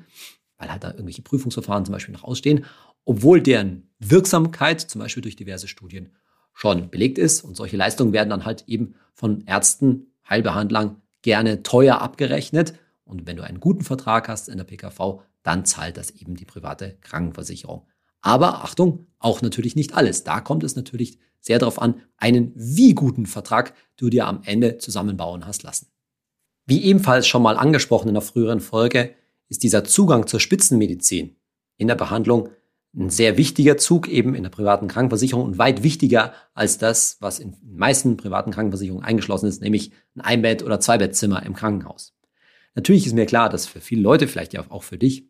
weil 0.58 0.70
halt 0.70 0.82
da 0.82 0.90
irgendwelche 0.90 1.22
Prüfungsverfahren 1.22 1.84
zum 1.84 1.92
Beispiel 1.92 2.12
noch 2.12 2.24
ausstehen, 2.24 2.64
obwohl 3.06 3.40
deren 3.40 3.88
Wirksamkeit 3.98 4.82
zum 4.82 5.00
Beispiel 5.00 5.22
durch 5.22 5.36
diverse 5.36 5.68
Studien 5.68 6.10
schon 6.52 6.90
belegt 6.90 7.16
ist. 7.16 7.42
Und 7.42 7.56
solche 7.56 7.78
Leistungen 7.78 8.12
werden 8.12 8.28
dann 8.28 8.44
halt 8.44 8.64
eben 8.66 8.94
von 9.14 9.42
Ärzten, 9.46 10.12
Heilbehandlern 10.28 11.00
gerne 11.22 11.62
teuer 11.62 12.02
abgerechnet. 12.02 12.74
Und 13.04 13.26
wenn 13.26 13.36
du 13.36 13.44
einen 13.44 13.60
guten 13.60 13.84
Vertrag 13.84 14.28
hast 14.28 14.48
in 14.48 14.58
der 14.58 14.64
PKV, 14.64 15.22
dann 15.42 15.64
zahlt 15.64 15.96
das 15.96 16.10
eben 16.10 16.34
die 16.34 16.44
private 16.44 16.98
Krankenversicherung. 17.00 17.86
Aber 18.20 18.64
Achtung, 18.64 19.06
auch 19.18 19.40
natürlich 19.40 19.76
nicht 19.76 19.94
alles. 19.94 20.24
Da 20.24 20.40
kommt 20.40 20.64
es 20.64 20.74
natürlich 20.74 21.18
sehr 21.40 21.60
darauf 21.60 21.80
an, 21.80 22.02
einen 22.16 22.52
wie 22.56 22.94
guten 22.94 23.26
Vertrag 23.26 23.72
du 23.96 24.10
dir 24.10 24.26
am 24.26 24.42
Ende 24.44 24.78
zusammenbauen 24.78 25.46
hast 25.46 25.62
lassen. 25.62 25.86
Wie 26.66 26.82
ebenfalls 26.82 27.28
schon 27.28 27.42
mal 27.42 27.56
angesprochen 27.56 28.08
in 28.08 28.14
der 28.14 28.22
früheren 28.22 28.60
Folge, 28.60 29.14
ist 29.48 29.62
dieser 29.62 29.84
Zugang 29.84 30.26
zur 30.26 30.40
Spitzenmedizin 30.40 31.36
in 31.76 31.86
der 31.86 31.94
Behandlung 31.94 32.48
ein 32.96 33.10
sehr 33.10 33.36
wichtiger 33.36 33.76
Zug 33.76 34.08
eben 34.08 34.34
in 34.34 34.42
der 34.42 34.50
privaten 34.50 34.88
Krankenversicherung 34.88 35.44
und 35.44 35.58
weit 35.58 35.82
wichtiger 35.82 36.32
als 36.54 36.78
das, 36.78 37.18
was 37.20 37.38
in 37.38 37.52
den 37.52 37.76
meisten 37.76 38.16
privaten 38.16 38.50
Krankenversicherungen 38.50 39.04
eingeschlossen 39.04 39.46
ist, 39.46 39.60
nämlich 39.60 39.92
ein 40.14 40.22
Einbett- 40.22 40.62
oder 40.62 40.80
Zweibettzimmer 40.80 41.44
im 41.44 41.54
Krankenhaus. 41.54 42.14
Natürlich 42.74 43.06
ist 43.06 43.14
mir 43.14 43.26
klar, 43.26 43.48
dass 43.48 43.66
für 43.66 43.80
viele 43.80 44.02
Leute, 44.02 44.28
vielleicht 44.28 44.54
ja 44.54 44.64
auch 44.70 44.82
für 44.82 44.98
dich, 44.98 45.28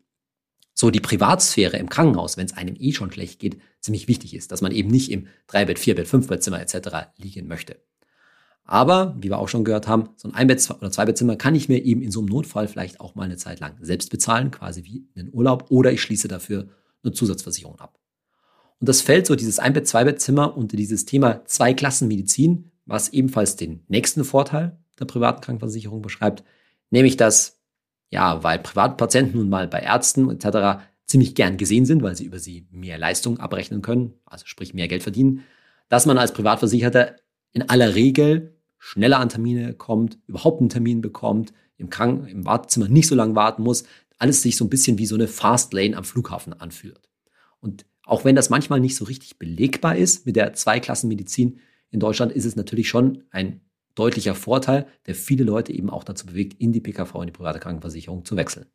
so 0.73 0.91
die 0.91 0.99
Privatsphäre 0.99 1.77
im 1.77 1.89
Krankenhaus, 1.89 2.37
wenn 2.37 2.45
es 2.45 2.55
einem 2.55 2.75
eh 2.77 2.93
schon 2.93 3.11
schlecht 3.11 3.39
geht, 3.39 3.57
ziemlich 3.81 4.07
wichtig 4.07 4.33
ist, 4.33 4.51
dass 4.51 4.61
man 4.61 4.71
eben 4.71 4.89
nicht 4.89 5.11
im 5.11 5.27
Dreibett, 5.47 5.79
Vierbett, 5.79 6.07
Fünfbettzimmer 6.07 6.61
etc. 6.61 7.09
liegen 7.17 7.47
möchte. 7.47 7.81
Aber, 8.63 9.15
wie 9.19 9.29
wir 9.29 9.39
auch 9.39 9.47
schon 9.47 9.63
gehört 9.63 9.87
haben, 9.87 10.09
so 10.17 10.27
ein 10.27 10.35
Einbett- 10.35 10.69
oder 10.69 10.91
Zweibettzimmer 10.91 11.35
kann 11.35 11.55
ich 11.55 11.67
mir 11.67 11.83
eben 11.83 12.01
in 12.01 12.11
so 12.11 12.19
einem 12.19 12.27
Notfall 12.27 12.67
vielleicht 12.67 12.99
auch 12.99 13.15
mal 13.15 13.23
eine 13.23 13.37
Zeit 13.37 13.59
lang 13.59 13.77
selbst 13.81 14.11
bezahlen, 14.11 14.51
quasi 14.51 14.83
wie 14.83 15.07
in 15.15 15.25
den 15.25 15.33
Urlaub, 15.33 15.71
oder 15.71 15.91
ich 15.91 16.01
schließe 16.01 16.27
dafür 16.27 16.67
eine 17.07 17.13
Zusatzversicherung 17.13 17.79
ab. 17.79 17.99
Und 18.79 18.87
das 18.87 19.01
fällt 19.01 19.25
so 19.25 19.35
dieses 19.35 19.59
Einbett, 19.59 19.87
Zweibettzimmer 19.87 20.55
unter 20.55 20.77
dieses 20.77 21.05
Thema 21.05 21.43
Zweiklassenmedizin, 21.45 22.71
was 22.85 23.09
ebenfalls 23.09 23.55
den 23.55 23.83
nächsten 23.87 24.23
Vorteil 24.23 24.77
der 24.99 25.05
privaten 25.05 25.41
Krankenversicherung 25.41 26.01
beschreibt, 26.01 26.43
nämlich 26.89 27.17
dass 27.17 27.57
ja, 28.09 28.43
weil 28.43 28.59
Privatpatienten 28.59 29.37
nun 29.37 29.49
mal 29.49 29.67
bei 29.67 29.79
Ärzten 29.79 30.29
etc. 30.29 30.81
ziemlich 31.05 31.35
gern 31.35 31.57
gesehen 31.57 31.85
sind, 31.85 32.01
weil 32.03 32.15
sie 32.15 32.25
über 32.25 32.39
sie 32.39 32.67
mehr 32.71 32.97
Leistung 32.97 33.39
abrechnen 33.39 33.81
können, 33.81 34.13
also 34.25 34.45
sprich 34.45 34.73
mehr 34.73 34.87
Geld 34.87 35.03
verdienen, 35.03 35.43
dass 35.89 36.05
man 36.05 36.17
als 36.17 36.33
Privatversicherter 36.33 37.15
in 37.51 37.69
aller 37.69 37.95
Regel 37.95 38.55
schneller 38.77 39.19
an 39.19 39.29
Termine 39.29 39.73
kommt, 39.73 40.19
überhaupt 40.27 40.61
einen 40.61 40.69
Termin 40.69 41.01
bekommt, 41.01 41.53
im 41.77 41.89
Kranken, 41.89 42.27
im 42.27 42.45
Wartezimmer 42.45 42.87
nicht 42.87 43.07
so 43.07 43.15
lange 43.15 43.35
warten 43.35 43.63
muss, 43.63 43.83
alles 44.17 44.41
sich 44.41 44.55
so 44.55 44.65
ein 44.65 44.69
bisschen 44.69 44.97
wie 44.97 45.05
so 45.05 45.15
eine 45.15 45.27
Fastlane 45.27 45.95
am 45.95 46.03
Flughafen 46.03 46.53
anfühlt. 46.53 47.09
Und 47.59 47.85
auch 48.03 48.25
wenn 48.25 48.35
das 48.35 48.49
manchmal 48.49 48.79
nicht 48.79 48.95
so 48.95 49.05
richtig 49.05 49.37
belegbar 49.37 49.95
ist 49.95 50.25
mit 50.25 50.35
der 50.35 50.53
Zweiklassenmedizin 50.53 51.59
in 51.91 51.99
Deutschland, 51.99 52.31
ist 52.31 52.45
es 52.45 52.55
natürlich 52.55 52.87
schon 52.87 53.23
ein 53.31 53.61
deutlicher 53.95 54.35
Vorteil, 54.35 54.87
der 55.07 55.15
viele 55.15 55.43
Leute 55.43 55.73
eben 55.73 55.89
auch 55.89 56.03
dazu 56.03 56.25
bewegt, 56.25 56.59
in 56.59 56.71
die 56.71 56.81
PKV, 56.81 57.15
in 57.15 57.27
die 57.27 57.31
private 57.31 57.59
Krankenversicherung 57.59 58.23
zu 58.25 58.35
wechseln. 58.37 58.67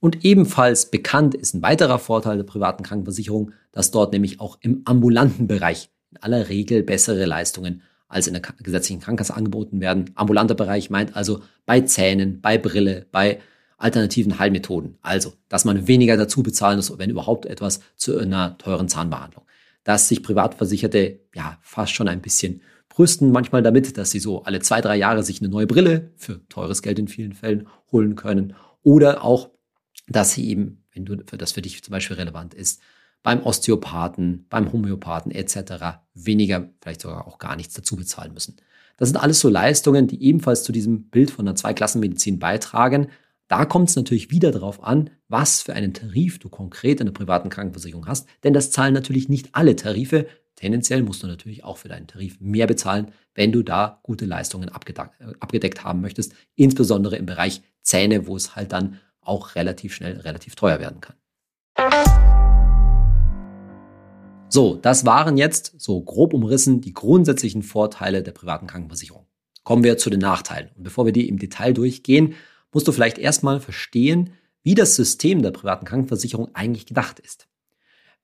Und 0.00 0.24
ebenfalls 0.24 0.90
bekannt 0.90 1.34
ist 1.34 1.54
ein 1.54 1.62
weiterer 1.62 1.98
Vorteil 1.98 2.36
der 2.36 2.44
privaten 2.44 2.84
Krankenversicherung, 2.84 3.52
dass 3.72 3.90
dort 3.90 4.12
nämlich 4.12 4.40
auch 4.40 4.58
im 4.60 4.82
ambulanten 4.84 5.48
Bereich 5.48 5.90
in 6.12 6.18
aller 6.18 6.48
Regel 6.48 6.82
bessere 6.82 7.24
Leistungen 7.24 7.82
als 8.06 8.26
in 8.26 8.34
der 8.34 8.42
gesetzlichen 8.42 9.00
Krankenkasse 9.00 9.34
angeboten 9.34 9.80
werden. 9.80 10.10
Ambulanter 10.14 10.54
Bereich 10.54 10.88
meint 10.88 11.16
also 11.16 11.42
bei 11.66 11.82
Zähnen, 11.82 12.40
bei 12.40 12.56
Brille, 12.56 13.06
bei 13.10 13.40
alternativen 13.78 14.38
Heilmethoden. 14.38 14.98
Also, 15.02 15.32
dass 15.48 15.64
man 15.64 15.86
weniger 15.86 16.16
dazu 16.16 16.42
bezahlen 16.42 16.76
muss, 16.76 16.96
wenn 16.98 17.10
überhaupt 17.10 17.46
etwas 17.46 17.80
zu 17.96 18.18
einer 18.18 18.58
teuren 18.58 18.88
Zahnbehandlung. 18.88 19.44
Dass 19.84 20.08
sich 20.08 20.22
Privatversicherte 20.22 21.20
ja 21.34 21.58
fast 21.62 21.92
schon 21.92 22.08
ein 22.08 22.20
bisschen 22.20 22.60
brüsten 22.88 23.30
manchmal 23.30 23.62
damit, 23.62 23.96
dass 23.96 24.10
sie 24.10 24.18
so 24.18 24.42
alle 24.42 24.60
zwei, 24.60 24.80
drei 24.80 24.96
Jahre 24.96 25.22
sich 25.22 25.40
eine 25.40 25.48
neue 25.48 25.68
Brille 25.68 26.10
für 26.16 26.46
teures 26.48 26.82
Geld 26.82 26.98
in 26.98 27.06
vielen 27.06 27.32
Fällen 27.32 27.68
holen 27.92 28.16
können. 28.16 28.54
Oder 28.82 29.22
auch, 29.24 29.50
dass 30.08 30.32
sie 30.32 30.48
eben, 30.48 30.84
wenn 30.92 31.04
du, 31.04 31.14
das 31.16 31.52
für 31.52 31.62
dich 31.62 31.82
zum 31.82 31.92
Beispiel 31.92 32.16
relevant 32.16 32.54
ist, 32.54 32.80
beim 33.22 33.42
Osteopathen, 33.42 34.46
beim 34.48 34.72
Homöopathen 34.72 35.30
etc. 35.32 36.00
weniger, 36.14 36.70
vielleicht 36.80 37.02
sogar 37.02 37.28
auch 37.28 37.38
gar 37.38 37.56
nichts 37.56 37.74
dazu 37.74 37.94
bezahlen 37.94 38.34
müssen. 38.34 38.56
Das 38.96 39.08
sind 39.08 39.18
alles 39.18 39.38
so 39.38 39.48
Leistungen, 39.48 40.08
die 40.08 40.22
ebenfalls 40.24 40.64
zu 40.64 40.72
diesem 40.72 41.04
Bild 41.04 41.30
von 41.30 41.46
einer 41.46 41.54
Zweiklassenmedizin 41.54 42.40
beitragen. 42.40 43.08
Da 43.48 43.64
kommt 43.64 43.88
es 43.88 43.96
natürlich 43.96 44.30
wieder 44.30 44.50
darauf 44.50 44.84
an, 44.84 45.08
was 45.28 45.62
für 45.62 45.72
einen 45.72 45.94
Tarif 45.94 46.38
du 46.38 46.50
konkret 46.50 47.00
in 47.00 47.06
der 47.06 47.14
privaten 47.14 47.48
Krankenversicherung 47.48 48.06
hast, 48.06 48.28
denn 48.44 48.52
das 48.52 48.70
zahlen 48.70 48.92
natürlich 48.92 49.30
nicht 49.30 49.48
alle 49.52 49.74
Tarife. 49.74 50.26
Tendenziell 50.54 51.02
musst 51.02 51.22
du 51.22 51.26
natürlich 51.26 51.64
auch 51.64 51.78
für 51.78 51.88
deinen 51.88 52.06
Tarif 52.06 52.38
mehr 52.40 52.66
bezahlen, 52.66 53.10
wenn 53.34 53.50
du 53.50 53.62
da 53.62 54.00
gute 54.02 54.26
Leistungen 54.26 54.68
abgedeckt 54.68 55.82
haben 55.82 56.02
möchtest, 56.02 56.34
insbesondere 56.56 57.16
im 57.16 57.24
Bereich 57.24 57.62
Zähne, 57.80 58.26
wo 58.26 58.36
es 58.36 58.54
halt 58.54 58.72
dann 58.72 59.00
auch 59.22 59.54
relativ 59.54 59.94
schnell 59.94 60.20
relativ 60.20 60.54
teuer 60.54 60.78
werden 60.78 61.00
kann. 61.00 61.16
So, 64.50 64.76
das 64.76 65.06
waren 65.06 65.38
jetzt 65.38 65.74
so 65.78 66.02
grob 66.02 66.34
umrissen 66.34 66.82
die 66.82 66.92
grundsätzlichen 66.92 67.62
Vorteile 67.62 68.22
der 68.22 68.32
privaten 68.32 68.66
Krankenversicherung. 68.66 69.26
Kommen 69.64 69.84
wir 69.84 69.96
zu 69.96 70.10
den 70.10 70.20
Nachteilen. 70.20 70.70
Und 70.76 70.82
bevor 70.82 71.06
wir 71.06 71.12
die 71.12 71.28
im 71.28 71.38
Detail 71.38 71.72
durchgehen, 71.72 72.34
musst 72.72 72.88
du 72.88 72.92
vielleicht 72.92 73.18
erstmal 73.18 73.60
verstehen, 73.60 74.32
wie 74.62 74.74
das 74.74 74.96
System 74.96 75.42
der 75.42 75.50
privaten 75.50 75.86
Krankenversicherung 75.86 76.54
eigentlich 76.54 76.86
gedacht 76.86 77.20
ist. 77.20 77.48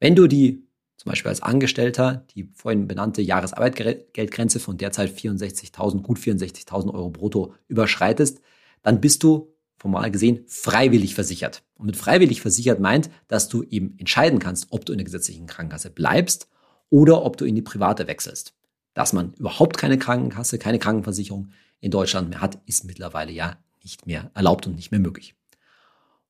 Wenn 0.01 0.15
du 0.15 0.27
die 0.27 0.67
zum 0.97 1.11
Beispiel 1.11 1.29
als 1.29 1.43
Angestellter 1.43 2.27
die 2.35 2.51
vorhin 2.55 2.89
benannte 2.89 3.21
Jahresarbeitgeldgrenze 3.21 4.61
von 4.61 4.79
derzeit 4.79 5.11
64.000, 5.11 6.03
gut 6.03 6.19
64.000 6.19 6.95
Euro 6.95 7.11
brutto 7.11 7.55
überschreitest, 7.69 8.41
dann 8.83 9.01
bist 9.01 9.23
du 9.23 9.55
formal 9.77 10.11
gesehen 10.11 10.45
freiwillig 10.47 11.15
versichert. 11.15 11.63
Und 11.75 11.87
mit 11.87 11.97
freiwillig 11.97 12.41
versichert 12.41 12.81
meint, 12.81 13.11
dass 13.29 13.49
du 13.49 13.63
eben 13.65 13.99
entscheiden 13.99 14.39
kannst, 14.39 14.69
ob 14.71 14.87
du 14.87 14.93
in 14.93 14.99
der 14.99 15.05
gesetzlichen 15.05 15.47
Krankenkasse 15.47 15.91
bleibst 15.91 16.49
oder 16.91 17.23
ob 17.23 17.37
du 17.37 17.45
in 17.45 17.55
die 17.55 17.63
private 17.63 18.07
wechselst. 18.07 18.55
Dass 18.95 19.13
man 19.13 19.35
überhaupt 19.35 19.77
keine 19.77 19.99
Krankenkasse, 19.99 20.59
keine 20.59 20.79
Krankenversicherung 20.79 21.51
in 21.81 21.91
Deutschland 21.91 22.31
mehr 22.31 22.41
hat, 22.41 22.61
ist 22.67 22.85
mittlerweile 22.85 23.33
ja 23.33 23.59
nicht 23.85 24.07
mehr 24.07 24.31
erlaubt 24.35 24.67
und 24.67 24.75
nicht 24.75 24.91
mehr 24.91 25.01
möglich. 25.01 25.35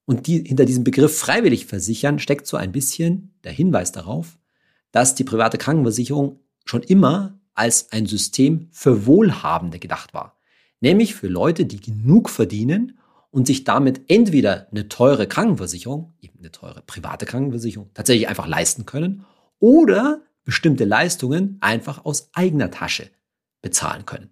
Und 0.05 0.27
die, 0.27 0.45
hinter 0.45 0.67
diesem 0.67 0.85
Begriff 0.85 1.19
freiwillig 1.19 1.67
versichern 1.67 2.19
steckt 2.19 2.47
so 2.47 2.57
ein 2.57 2.73
bisschen 2.73 3.35
der 3.45 3.53
Hinweis 3.53 3.91
darauf, 3.91 4.39
dass 4.93 5.15
die 5.15 5.25
private 5.25 5.57
Krankenversicherung 5.57 6.41
schon 6.67 6.83
immer 6.83 7.39
als 7.55 7.91
ein 7.93 8.07
System 8.07 8.69
für 8.71 9.07
Wohlhabende 9.07 9.79
gedacht 9.79 10.13
war. 10.13 10.39
Nämlich 10.81 11.15
für 11.15 11.29
Leute, 11.29 11.65
die 11.65 11.81
genug 11.81 12.29
verdienen, 12.29 12.99
und 13.35 13.49
sich 13.49 13.65
damit 13.65 14.03
entweder 14.07 14.69
eine 14.71 14.89
teure 14.89 15.27
Krankenversicherung, 15.27 16.15
eben 16.21 16.39
eine 16.39 16.53
teure 16.53 16.83
private 16.83 17.27
Krankenversicherung, 17.27 17.91
tatsächlich 17.93 18.29
einfach 18.29 18.47
leisten 18.47 18.87
können 18.87 19.25
oder 19.59 20.23
bestimmte 20.45 20.85
Leistungen 20.85 21.59
einfach 21.59 22.05
aus 22.05 22.31
eigener 22.33 22.71
Tasche 22.71 23.11
bezahlen 23.61 24.07
können. 24.07 24.31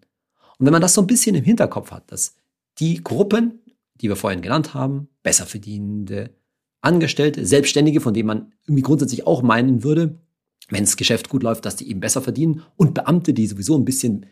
Und 0.56 0.66
wenn 0.66 0.72
man 0.72 0.82
das 0.82 0.94
so 0.94 1.00
ein 1.00 1.08
bisschen 1.08 1.34
im 1.34 1.42
Hinterkopf 1.42 1.90
hat, 1.90 2.12
dass 2.12 2.36
die 2.78 3.02
Gruppen, 3.02 3.60
die 3.94 4.08
wir 4.08 4.16
vorhin 4.16 4.42
genannt 4.42 4.74
haben, 4.74 5.08
besser 5.22 5.46
verdienende 5.46 6.30
Angestellte, 6.80 7.46
Selbstständige, 7.46 8.00
von 8.00 8.12
denen 8.12 8.26
man 8.26 8.52
irgendwie 8.66 8.82
grundsätzlich 8.82 9.26
auch 9.26 9.42
meinen 9.42 9.84
würde, 9.84 10.18
wenn 10.68 10.84
das 10.84 10.96
Geschäft 10.96 11.28
gut 11.28 11.42
läuft, 11.42 11.64
dass 11.64 11.76
die 11.76 11.88
eben 11.88 12.00
besser 12.00 12.22
verdienen 12.22 12.62
und 12.76 12.94
Beamte, 12.94 13.34
die 13.34 13.46
sowieso 13.46 13.76
ein 13.76 13.84
bisschen 13.84 14.26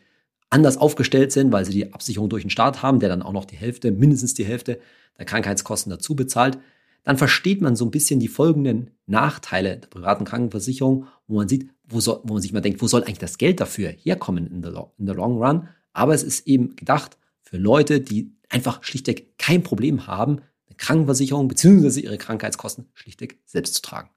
anders 0.49 0.77
aufgestellt 0.77 1.31
sind, 1.31 1.53
weil 1.53 1.65
sie 1.65 1.73
die 1.73 1.93
Absicherung 1.93 2.29
durch 2.29 2.43
den 2.43 2.51
Staat 2.51 2.83
haben, 2.83 2.99
der 2.99 3.09
dann 3.09 3.23
auch 3.23 3.33
noch 3.33 3.45
die 3.45 3.57
Hälfte, 3.57 3.93
mindestens 3.93 4.35
die 4.35 4.45
Hälfte 4.45 4.81
der 5.19 5.27
Krankheitskosten 5.27 5.91
dazu 5.91 6.17
bezahlt, 6.17 6.59
dann 7.05 7.17
versteht 7.17 7.61
man 7.61 7.77
so 7.77 7.85
ein 7.85 7.91
bisschen 7.91 8.21
die 8.21 8.29
folgenden 8.29 8.91
Nachteile 9.07 9.79
der 9.79 9.89
privaten 9.89 10.25
Krankenversicherung, 10.25 11.07
wo 11.29 11.37
man 11.37 11.49
sieht, 11.49 11.71
wo, 11.89 12.01
soll, 12.01 12.21
wo 12.25 12.35
man 12.35 12.43
sich 12.43 12.53
mal 12.53 12.61
denkt, 12.61 12.83
wo 12.83 12.89
soll 12.89 13.03
eigentlich 13.05 13.19
das 13.19 13.39
Geld 13.39 13.61
dafür 13.61 13.89
herkommen 13.91 14.47
in 14.47 14.63
the, 14.63 14.71
in 14.99 15.07
the 15.07 15.13
long 15.13 15.39
run? 15.43 15.69
Aber 15.93 16.15
es 16.15 16.23
ist 16.23 16.47
eben 16.47 16.77
gedacht 16.77 17.17
für 17.51 17.59
Leute, 17.59 18.01
die 18.01 18.33
einfach 18.49 18.85
schlichtweg 18.85 19.37
kein 19.39 19.63
Problem 19.63 20.07
haben, 20.07 20.41
eine 20.69 20.77
Krankenversicherung 20.77 21.49
bzw. 21.49 22.01
ihre 22.01 22.17
Krankheitskosten 22.17 22.87
schlichtweg 22.95 23.41
selbst 23.45 23.75
zu 23.75 23.83
tragen. 23.83 24.11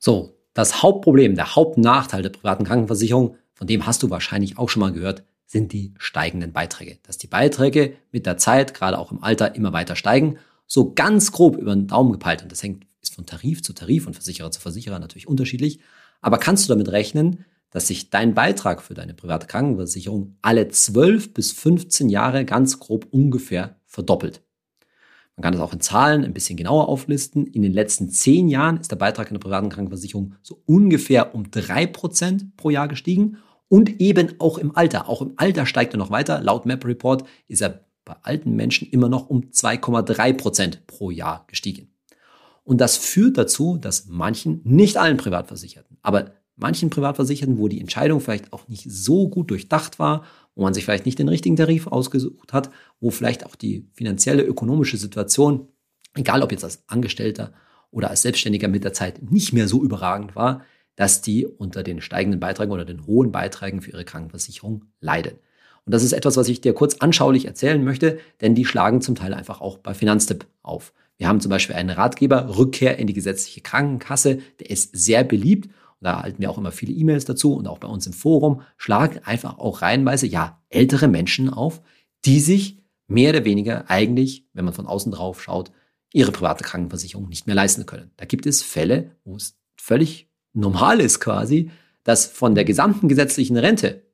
So, 0.00 0.36
das 0.52 0.82
Hauptproblem, 0.82 1.36
der 1.36 1.54
Hauptnachteil 1.54 2.22
der 2.22 2.30
privaten 2.30 2.64
Krankenversicherung, 2.64 3.36
von 3.54 3.68
dem 3.68 3.86
hast 3.86 4.02
du 4.02 4.10
wahrscheinlich 4.10 4.58
auch 4.58 4.68
schon 4.68 4.80
mal 4.80 4.92
gehört, 4.92 5.22
sind 5.46 5.72
die 5.72 5.94
steigenden 5.96 6.52
Beiträge. 6.52 6.98
Dass 7.04 7.18
die 7.18 7.28
Beiträge 7.28 7.94
mit 8.10 8.26
der 8.26 8.36
Zeit, 8.36 8.74
gerade 8.74 8.98
auch 8.98 9.12
im 9.12 9.22
Alter, 9.22 9.54
immer 9.54 9.72
weiter 9.72 9.94
steigen. 9.94 10.38
So 10.66 10.92
ganz 10.92 11.30
grob 11.30 11.56
über 11.56 11.72
den 11.72 11.86
Daumen 11.86 12.10
gepeilt. 12.10 12.42
Und 12.42 12.50
das 12.50 12.64
hängt, 12.64 12.84
ist 13.00 13.14
von 13.14 13.26
Tarif 13.26 13.62
zu 13.62 13.72
Tarif 13.72 14.08
und 14.08 14.14
Versicherer 14.14 14.50
zu 14.50 14.60
Versicherer 14.60 14.98
natürlich 14.98 15.28
unterschiedlich. 15.28 15.78
Aber 16.20 16.38
kannst 16.38 16.64
du 16.64 16.72
damit 16.72 16.88
rechnen, 16.88 17.44
dass 17.76 17.88
sich 17.88 18.08
dein 18.08 18.32
Beitrag 18.32 18.80
für 18.80 18.94
deine 18.94 19.12
private 19.12 19.46
Krankenversicherung 19.46 20.38
alle 20.40 20.66
12 20.66 21.34
bis 21.34 21.52
15 21.52 22.08
Jahre 22.08 22.46
ganz 22.46 22.80
grob 22.80 23.06
ungefähr 23.10 23.76
verdoppelt? 23.84 24.40
Man 25.36 25.42
kann 25.42 25.52
das 25.52 25.60
auch 25.60 25.74
in 25.74 25.82
Zahlen 25.82 26.24
ein 26.24 26.32
bisschen 26.32 26.56
genauer 26.56 26.88
auflisten. 26.88 27.46
In 27.46 27.60
den 27.60 27.74
letzten 27.74 28.08
zehn 28.08 28.48
Jahren 28.48 28.80
ist 28.80 28.92
der 28.92 28.96
Beitrag 28.96 29.28
in 29.28 29.34
der 29.34 29.40
privaten 29.40 29.68
Krankenversicherung 29.68 30.36
so 30.40 30.62
ungefähr 30.64 31.34
um 31.34 31.50
drei 31.50 31.86
Prozent 31.86 32.56
pro 32.56 32.70
Jahr 32.70 32.88
gestiegen 32.88 33.36
und 33.68 34.00
eben 34.00 34.40
auch 34.40 34.56
im 34.56 34.74
Alter. 34.74 35.10
Auch 35.10 35.20
im 35.20 35.34
Alter 35.36 35.66
steigt 35.66 35.92
er 35.92 35.98
noch 35.98 36.10
weiter. 36.10 36.40
Laut 36.40 36.64
Map 36.64 36.82
Report 36.86 37.24
ist 37.46 37.60
er 37.60 37.84
bei 38.06 38.16
alten 38.22 38.56
Menschen 38.56 38.88
immer 38.88 39.10
noch 39.10 39.28
um 39.28 39.50
2,3 39.50 40.32
Prozent 40.32 40.86
pro 40.86 41.10
Jahr 41.10 41.44
gestiegen. 41.46 41.90
Und 42.64 42.80
das 42.80 42.96
führt 42.96 43.36
dazu, 43.36 43.76
dass 43.76 44.06
manchen, 44.06 44.62
nicht 44.64 44.96
allen 44.96 45.18
Privatversicherten, 45.18 45.98
aber 46.00 46.32
manchen 46.56 46.90
Privatversicherten, 46.90 47.58
wo 47.58 47.68
die 47.68 47.80
Entscheidung 47.80 48.20
vielleicht 48.20 48.52
auch 48.52 48.66
nicht 48.68 48.90
so 48.90 49.28
gut 49.28 49.50
durchdacht 49.50 49.98
war, 49.98 50.24
wo 50.54 50.62
man 50.62 50.74
sich 50.74 50.84
vielleicht 50.84 51.06
nicht 51.06 51.18
den 51.18 51.28
richtigen 51.28 51.56
Tarif 51.56 51.86
ausgesucht 51.86 52.52
hat, 52.52 52.70
wo 53.00 53.10
vielleicht 53.10 53.44
auch 53.44 53.54
die 53.54 53.86
finanzielle, 53.92 54.42
ökonomische 54.42 54.96
Situation, 54.96 55.68
egal 56.14 56.42
ob 56.42 56.50
jetzt 56.50 56.64
als 56.64 56.82
Angestellter 56.88 57.52
oder 57.90 58.10
als 58.10 58.22
Selbstständiger 58.22 58.68
mit 58.68 58.84
der 58.84 58.94
Zeit 58.94 59.30
nicht 59.30 59.52
mehr 59.52 59.68
so 59.68 59.82
überragend 59.82 60.34
war, 60.34 60.62
dass 60.96 61.20
die 61.20 61.46
unter 61.46 61.82
den 61.82 62.00
steigenden 62.00 62.40
Beiträgen 62.40 62.72
oder 62.72 62.86
den 62.86 63.06
hohen 63.06 63.30
Beiträgen 63.30 63.82
für 63.82 63.90
ihre 63.90 64.04
Krankenversicherung 64.04 64.86
leiden. 65.00 65.38
Und 65.84 65.92
das 65.92 66.02
ist 66.02 66.12
etwas, 66.12 66.36
was 66.36 66.48
ich 66.48 66.60
dir 66.60 66.72
kurz 66.72 66.96
anschaulich 66.96 67.44
erzählen 67.44 67.82
möchte, 67.84 68.18
denn 68.40 68.54
die 68.54 68.64
schlagen 68.64 69.02
zum 69.02 69.14
Teil 69.14 69.34
einfach 69.34 69.60
auch 69.60 69.78
bei 69.78 69.94
Finanztipp 69.94 70.46
auf. 70.62 70.92
Wir 71.16 71.28
haben 71.28 71.40
zum 71.40 71.50
Beispiel 71.50 71.76
einen 71.76 71.90
Ratgeber, 71.90 72.58
Rückkehr 72.58 72.98
in 72.98 73.06
die 73.06 73.12
gesetzliche 73.12 73.60
Krankenkasse, 73.60 74.40
der 74.58 74.70
ist 74.70 74.96
sehr 74.96 75.22
beliebt. 75.22 75.70
Da 76.00 76.12
erhalten 76.12 76.40
wir 76.40 76.50
auch 76.50 76.58
immer 76.58 76.72
viele 76.72 76.92
E-Mails 76.92 77.24
dazu 77.24 77.54
und 77.54 77.66
auch 77.66 77.78
bei 77.78 77.88
uns 77.88 78.06
im 78.06 78.12
Forum 78.12 78.62
schlagen 78.76 79.20
einfach 79.24 79.58
auch 79.58 79.82
reihenweise, 79.82 80.26
ja, 80.26 80.62
ältere 80.68 81.08
Menschen 81.08 81.48
auf, 81.48 81.80
die 82.24 82.40
sich 82.40 82.82
mehr 83.08 83.30
oder 83.30 83.44
weniger 83.44 83.88
eigentlich, 83.90 84.46
wenn 84.52 84.64
man 84.64 84.74
von 84.74 84.86
außen 84.86 85.12
drauf 85.12 85.42
schaut, 85.42 85.70
ihre 86.12 86.32
private 86.32 86.64
Krankenversicherung 86.64 87.28
nicht 87.28 87.46
mehr 87.46 87.56
leisten 87.56 87.86
können. 87.86 88.10
Da 88.16 88.24
gibt 88.24 88.46
es 88.46 88.62
Fälle, 88.62 89.12
wo 89.24 89.36
es 89.36 89.58
völlig 89.76 90.28
normal 90.52 91.00
ist 91.00 91.20
quasi, 91.20 91.70
dass 92.04 92.26
von 92.26 92.54
der 92.54 92.64
gesamten 92.64 93.08
gesetzlichen 93.08 93.56
Rente 93.56 94.04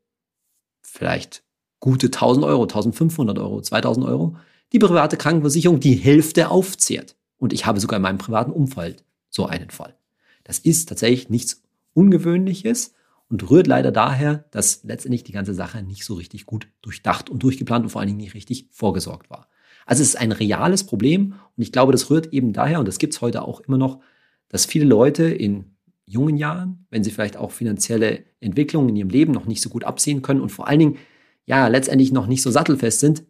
vielleicht 0.83 1.45
gute 1.81 2.07
1000 2.07 2.45
Euro, 2.45 2.63
1500 2.63 3.39
Euro, 3.39 3.61
2000 3.61 4.07
Euro, 4.07 4.37
die 4.73 4.79
private 4.79 5.17
Krankenversicherung 5.17 5.81
die 5.81 5.95
Hälfte 5.95 6.49
aufzehrt. 6.49 7.17
Und 7.37 7.53
ich 7.53 7.67
habe 7.67 7.81
sogar 7.81 7.97
in 7.97 8.03
meinem 8.03 8.19
privaten 8.19 8.53
Umfeld 8.53 9.05
so 9.29 9.47
einen 9.47 9.71
Fall. 9.71 9.97
Das 10.45 10.59
ist 10.59 10.89
tatsächlich 10.89 11.29
nichts 11.29 11.63
Ungewöhnliches 11.95 12.95
und 13.29 13.51
rührt 13.51 13.67
leider 13.67 13.93
daher, 13.93 14.45
dass 14.51 14.85
letztendlich 14.85 15.25
die 15.25 15.33
ganze 15.33 15.55
Sache 15.55 15.83
nicht 15.83 16.05
so 16.05 16.15
richtig 16.15 16.47
gut 16.47 16.69
durchdacht 16.83 17.31
und 17.31 17.43
durchgeplant 17.43 17.85
und 17.85 17.91
vor 17.91 18.01
allen 18.01 18.09
Dingen 18.09 18.21
nicht 18.21 18.35
richtig 18.35 18.69
vorgesorgt 18.71 19.31
war. 19.31 19.49
Also 19.87 20.03
es 20.03 20.11
ist 20.11 20.17
ein 20.17 20.33
reales 20.33 20.85
Problem 20.85 21.35
und 21.57 21.63
ich 21.63 21.73
glaube, 21.73 21.93
das 21.93 22.11
rührt 22.11 22.33
eben 22.33 22.53
daher, 22.53 22.79
und 22.79 22.87
das 22.87 22.99
gibt 22.99 23.15
es 23.15 23.21
heute 23.21 23.43
auch 23.43 23.61
immer 23.61 23.79
noch, 23.79 24.01
dass 24.49 24.67
viele 24.67 24.85
Leute 24.85 25.25
in 25.25 25.77
jungen 26.05 26.37
Jahren, 26.37 26.87
wenn 26.91 27.03
sie 27.03 27.11
vielleicht 27.11 27.37
auch 27.37 27.53
finanzielle 27.53 28.25
Entwicklungen 28.41 28.91
in 28.91 28.97
ihrem 28.97 29.09
Leben 29.09 29.33
noch 29.33 29.47
nicht 29.47 29.63
so 29.63 29.71
gut 29.71 29.85
absehen 29.85 30.23
können 30.23 30.41
und 30.41 30.51
vor 30.51 30.69
allen 30.69 30.79
Dingen 30.79 30.99
ja 31.47 31.67
letztendlich 31.69 32.13
noch 32.13 32.27
nicht 32.27 32.43
so 32.43 32.51
sattelfest 32.51 33.01
sind, 33.01 33.25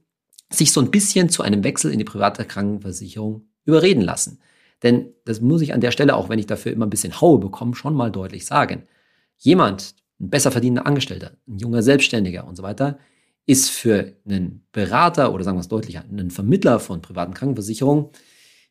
sich 0.50 0.72
so 0.72 0.80
ein 0.80 0.90
bisschen 0.90 1.28
zu 1.28 1.42
einem 1.42 1.64
Wechsel 1.64 1.92
in 1.92 1.98
die 1.98 2.04
private 2.04 2.44
Krankenversicherung 2.44 3.46
überreden 3.64 4.02
lassen. 4.02 4.40
Denn 4.82 5.12
das 5.24 5.40
muss 5.40 5.62
ich 5.62 5.74
an 5.74 5.80
der 5.80 5.92
Stelle, 5.92 6.16
auch 6.16 6.28
wenn 6.28 6.38
ich 6.38 6.46
dafür 6.46 6.72
immer 6.72 6.86
ein 6.86 6.90
bisschen 6.90 7.20
Haue 7.20 7.38
bekomme, 7.38 7.74
schon 7.74 7.94
mal 7.94 8.10
deutlich 8.10 8.46
sagen. 8.46 8.84
Jemand, 9.38 9.94
ein 10.20 10.30
besser 10.30 10.50
verdienender 10.50 10.86
Angestellter, 10.86 11.32
ein 11.48 11.58
junger 11.58 11.82
Selbstständiger 11.82 12.46
und 12.46 12.56
so 12.56 12.62
weiter, 12.62 12.98
ist 13.46 13.70
für 13.70 14.16
einen 14.24 14.66
Berater 14.72 15.34
oder 15.34 15.44
sagen 15.44 15.56
wir 15.56 15.62
es 15.62 15.68
deutlicher, 15.68 16.04
einen 16.08 16.30
Vermittler 16.30 16.78
von 16.80 17.02
privaten 17.02 17.34
Krankenversicherungen, 17.34 18.06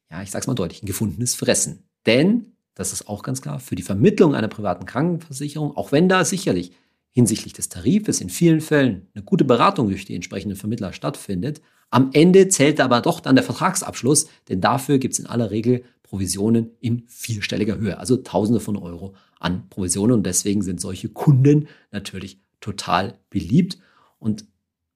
ja, 0.10 0.22
ich 0.22 0.32
sag's 0.32 0.48
mal 0.48 0.54
deutlich, 0.54 0.84
ein 0.84 0.88
gefundenes 0.88 1.36
Fressen. 1.36 1.84
Denn, 2.06 2.54
das 2.74 2.94
ist 2.94 3.08
auch 3.08 3.24
ganz 3.24 3.42
klar, 3.42 3.60
für 3.60 3.76
die 3.76 3.84
Vermittlung 3.84 4.34
einer 4.34 4.48
privaten 4.48 4.86
Krankenversicherung, 4.86 5.76
auch 5.76 5.92
wenn 5.92 6.10
da 6.10 6.24
sicherlich 6.26 6.74
hinsichtlich 7.12 7.54
des 7.54 7.68
Tarifes 7.70 8.22
in 8.22 8.30
vielen 8.30 8.62
Fällen 8.62 9.08
eine 9.14 9.24
gute 9.24 9.44
Beratung 9.44 9.90
durch 9.90 10.06
die 10.06 10.16
entsprechenden 10.16 10.58
Vermittler 10.58 10.94
stattfindet, 10.94 11.62
am 11.90 12.12
Ende 12.14 12.48
zählt 12.48 12.80
aber 12.80 13.02
doch 13.02 13.20
dann 13.20 13.36
der 13.36 13.44
Vertragsabschluss, 13.44 14.28
denn 14.48 14.62
dafür 14.62 14.98
gibt 14.98 15.14
es 15.14 15.20
in 15.20 15.28
aller 15.28 15.52
Regel 15.52 15.84
Provisionen 16.12 16.72
in 16.82 17.04
vierstelliger 17.08 17.78
Höhe, 17.78 17.98
also 17.98 18.18
Tausende 18.18 18.60
von 18.60 18.76
Euro 18.76 19.16
an 19.40 19.70
Provisionen 19.70 20.12
und 20.12 20.26
deswegen 20.26 20.62
sind 20.62 20.82
solche 20.82 21.08
Kunden 21.08 21.70
natürlich 21.90 22.42
total 22.60 23.18
beliebt 23.30 23.78
und 24.20 24.44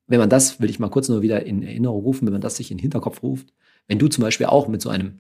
wenn 0.07 0.19
man 0.19 0.29
das, 0.29 0.59
will 0.59 0.69
ich 0.69 0.77
mal 0.77 0.89
kurz 0.89 1.07
nur 1.07 1.21
wieder 1.21 1.45
in 1.45 1.63
Erinnerung 1.63 2.03
rufen, 2.03 2.25
wenn 2.25 2.33
man 2.33 2.41
das 2.41 2.57
sich 2.57 2.69
in 2.69 2.77
den 2.77 2.81
Hinterkopf 2.81 3.23
ruft, 3.23 3.53
wenn 3.87 3.97
du 3.97 4.09
zum 4.09 4.23
Beispiel 4.23 4.47
auch 4.47 4.67
mit 4.67 4.81
so 4.81 4.89
einem 4.89 5.19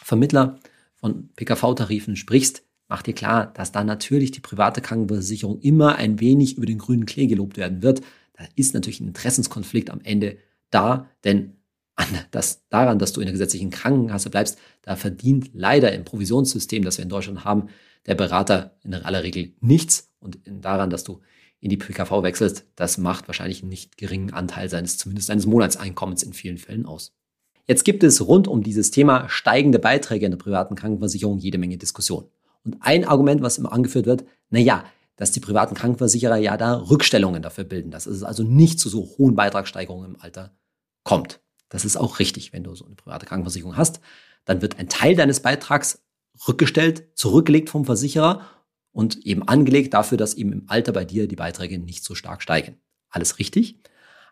Vermittler 0.00 0.60
von 0.94 1.30
PKV-Tarifen 1.34 2.14
sprichst, 2.14 2.62
mach 2.86 3.02
dir 3.02 3.12
klar, 3.12 3.52
dass 3.52 3.72
da 3.72 3.82
natürlich 3.82 4.30
die 4.30 4.40
private 4.40 4.80
Krankenversicherung 4.80 5.58
immer 5.58 5.96
ein 5.96 6.20
wenig 6.20 6.56
über 6.56 6.66
den 6.66 6.78
grünen 6.78 7.04
Klee 7.04 7.26
gelobt 7.26 7.56
werden 7.56 7.82
wird. 7.82 8.00
Da 8.34 8.44
ist 8.54 8.74
natürlich 8.74 9.00
ein 9.00 9.08
Interessenskonflikt 9.08 9.90
am 9.90 10.00
Ende 10.02 10.38
da, 10.70 11.08
denn 11.24 11.56
an 11.96 12.06
das, 12.30 12.66
daran, 12.68 12.98
dass 12.98 13.12
du 13.12 13.20
in 13.20 13.26
der 13.26 13.32
gesetzlichen 13.32 13.70
Krankenkasse 13.70 14.30
bleibst, 14.30 14.58
da 14.82 14.96
verdient 14.96 15.50
leider 15.52 15.92
im 15.92 16.04
Provisionssystem, 16.04 16.84
das 16.84 16.98
wir 16.98 17.02
in 17.02 17.08
Deutschland 17.08 17.44
haben, 17.44 17.68
der 18.06 18.14
Berater 18.14 18.76
in 18.82 18.94
aller 18.94 19.22
Regel 19.22 19.54
nichts. 19.60 20.10
Und 20.18 20.38
daran, 20.46 20.90
dass 20.90 21.04
du 21.04 21.20
in 21.60 21.70
die 21.70 21.76
PKV 21.76 22.22
wechselst, 22.22 22.66
das 22.74 22.98
macht 22.98 23.28
wahrscheinlich 23.28 23.62
einen 23.62 23.68
nicht 23.68 23.96
geringen 23.96 24.32
Anteil 24.32 24.68
seines, 24.68 24.98
zumindest 24.98 25.28
seines 25.28 25.46
Monatseinkommens 25.46 26.22
in 26.22 26.32
vielen 26.32 26.58
Fällen 26.58 26.86
aus. 26.86 27.12
Jetzt 27.66 27.84
gibt 27.84 28.02
es 28.02 28.26
rund 28.26 28.48
um 28.48 28.62
dieses 28.62 28.90
Thema 28.90 29.28
steigende 29.28 29.78
Beiträge 29.78 30.26
in 30.26 30.32
der 30.32 30.38
privaten 30.38 30.74
Krankenversicherung 30.74 31.38
jede 31.38 31.58
Menge 31.58 31.78
Diskussion. 31.78 32.28
Und 32.64 32.78
ein 32.80 33.04
Argument, 33.04 33.42
was 33.42 33.58
immer 33.58 33.72
angeführt 33.72 34.06
wird, 34.06 34.24
na 34.50 34.58
ja, 34.58 34.84
dass 35.16 35.30
die 35.30 35.40
privaten 35.40 35.74
Krankenversicherer 35.74 36.36
ja 36.36 36.56
da 36.56 36.74
Rückstellungen 36.74 37.42
dafür 37.42 37.64
bilden, 37.64 37.90
dass 37.90 38.06
es 38.06 38.24
also 38.24 38.42
nicht 38.42 38.80
zu 38.80 38.88
so 38.88 39.14
hohen 39.18 39.36
Beitragssteigerungen 39.36 40.14
im 40.14 40.20
Alter 40.20 40.52
kommt. 41.04 41.40
Das 41.72 41.86
ist 41.86 41.96
auch 41.96 42.18
richtig, 42.18 42.52
wenn 42.52 42.64
du 42.64 42.74
so 42.74 42.84
eine 42.84 42.96
private 42.96 43.24
Krankenversicherung 43.24 43.78
hast, 43.78 44.00
dann 44.44 44.60
wird 44.60 44.78
ein 44.78 44.90
Teil 44.90 45.16
deines 45.16 45.40
Beitrags 45.40 46.02
rückgestellt, 46.46 47.04
zurückgelegt 47.14 47.70
vom 47.70 47.86
Versicherer 47.86 48.42
und 48.92 49.24
eben 49.24 49.48
angelegt 49.48 49.94
dafür, 49.94 50.18
dass 50.18 50.34
eben 50.34 50.52
im 50.52 50.64
Alter 50.66 50.92
bei 50.92 51.06
dir 51.06 51.26
die 51.26 51.36
Beiträge 51.36 51.78
nicht 51.78 52.04
so 52.04 52.14
stark 52.14 52.42
steigen. 52.42 52.76
Alles 53.08 53.38
richtig. 53.38 53.80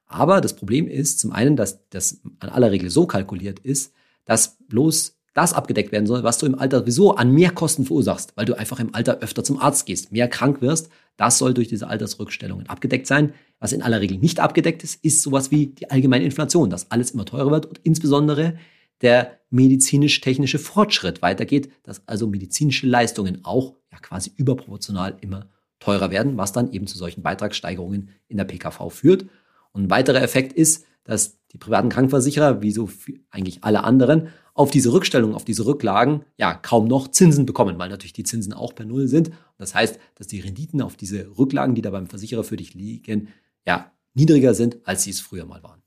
Aber 0.05 0.43
das 0.43 0.55
Problem 0.55 0.87
ist 0.87 1.19
zum 1.19 1.33
einen, 1.33 1.57
dass 1.57 1.89
das 1.89 2.21
an 2.41 2.51
aller 2.51 2.73
Regel 2.73 2.91
so 2.91 3.07
kalkuliert 3.07 3.59
ist, 3.61 3.95
dass 4.27 4.59
bloß 4.69 5.17
das 5.33 5.55
abgedeckt 5.55 5.93
werden 5.93 6.07
soll, 6.07 6.23
was 6.23 6.37
du 6.37 6.45
im 6.45 6.59
Alter 6.59 6.81
sowieso 6.81 7.15
an 7.15 7.33
Mehrkosten 7.33 7.87
verursachst, 7.87 8.33
weil 8.37 8.45
du 8.45 8.59
einfach 8.59 8.81
im 8.81 8.95
Alter 8.95 9.21
öfter 9.21 9.45
zum 9.45 9.59
Arzt 9.59 9.87
gehst, 9.87 10.13
mehr 10.13 10.29
krank 10.29 10.61
wirst. 10.61 10.91
Das 11.17 11.39
soll 11.39 11.55
durch 11.55 11.69
diese 11.69 11.89
Altersrückstellungen 11.89 12.67
abgedeckt 12.69 13.07
sein. 13.07 13.33
Was 13.61 13.73
in 13.73 13.83
aller 13.83 14.01
Regel 14.01 14.19
nicht 14.19 14.41
abgedeckt 14.41 14.83
ist, 14.83 15.05
ist 15.05 15.23
sowas 15.23 15.51
wie 15.51 15.69
die 15.69 15.91
allgemeine 15.91 16.25
Inflation, 16.25 16.71
dass 16.71 16.91
alles 16.91 17.13
immer 17.13 17.27
teurer 17.27 17.51
wird 17.51 17.67
und 17.67 17.81
insbesondere 17.85 18.57
der 19.03 19.39
medizinisch-technische 19.51 20.59
Fortschritt 20.59 21.23
weitergeht, 21.23 21.71
dass 21.83 22.07
also 22.07 22.27
medizinische 22.27 22.87
Leistungen 22.87 23.45
auch 23.45 23.75
ja 23.93 23.99
quasi 23.99 24.33
überproportional 24.37 25.17
immer 25.21 25.47
teurer 25.79 26.11
werden, 26.11 26.37
was 26.37 26.53
dann 26.53 26.73
eben 26.73 26.87
zu 26.87 26.99
solchen 26.99 27.23
Beitragssteigerungen 27.23 28.11
in 28.29 28.37
der 28.37 28.45
PKV 28.45 28.91
führt. 28.91 29.27
Und 29.73 29.85
ein 29.85 29.91
weiterer 29.91 30.23
Effekt 30.23 30.53
ist, 30.53 30.85
dass 31.05 31.39
die 31.53 31.59
privaten 31.59 31.89
Krankenversicherer, 31.89 32.63
wie 32.63 32.71
so 32.71 32.89
eigentlich 33.31 33.65
alle 33.65 33.85
anderen, 33.85 34.29
auf 34.55 34.71
diese 34.71 34.93
Rückstellungen, 34.93 35.35
auf 35.35 35.45
diese 35.45 35.65
Rücklagen 35.65 36.25
ja 36.37 36.55
kaum 36.55 36.87
noch 36.87 37.09
Zinsen 37.09 37.47
bekommen, 37.47 37.79
weil 37.79 37.89
natürlich 37.89 38.13
die 38.13 38.25
Zinsen 38.25 38.53
auch 38.53 38.75
per 38.75 38.85
Null 38.85 39.09
sind. 39.09 39.31
Das 39.57 39.75
heißt, 39.75 39.99
dass 40.17 40.27
die 40.27 40.41
Renditen 40.41 40.83
auf 40.83 40.97
diese 40.97 41.27
Rücklagen, 41.39 41.75
die 41.75 41.83
da 41.83 41.91
beim 41.91 42.07
Versicherer 42.07 42.45
für 42.45 42.57
dich 42.57 42.75
liegen, 42.75 43.29
ja 43.67 43.93
niedriger 44.15 44.55
sind, 44.55 44.79
als 44.85 45.05
sie 45.05 45.11
es 45.11 45.21
früher 45.21 45.47
mal 45.47 45.63
waren. 45.63 45.81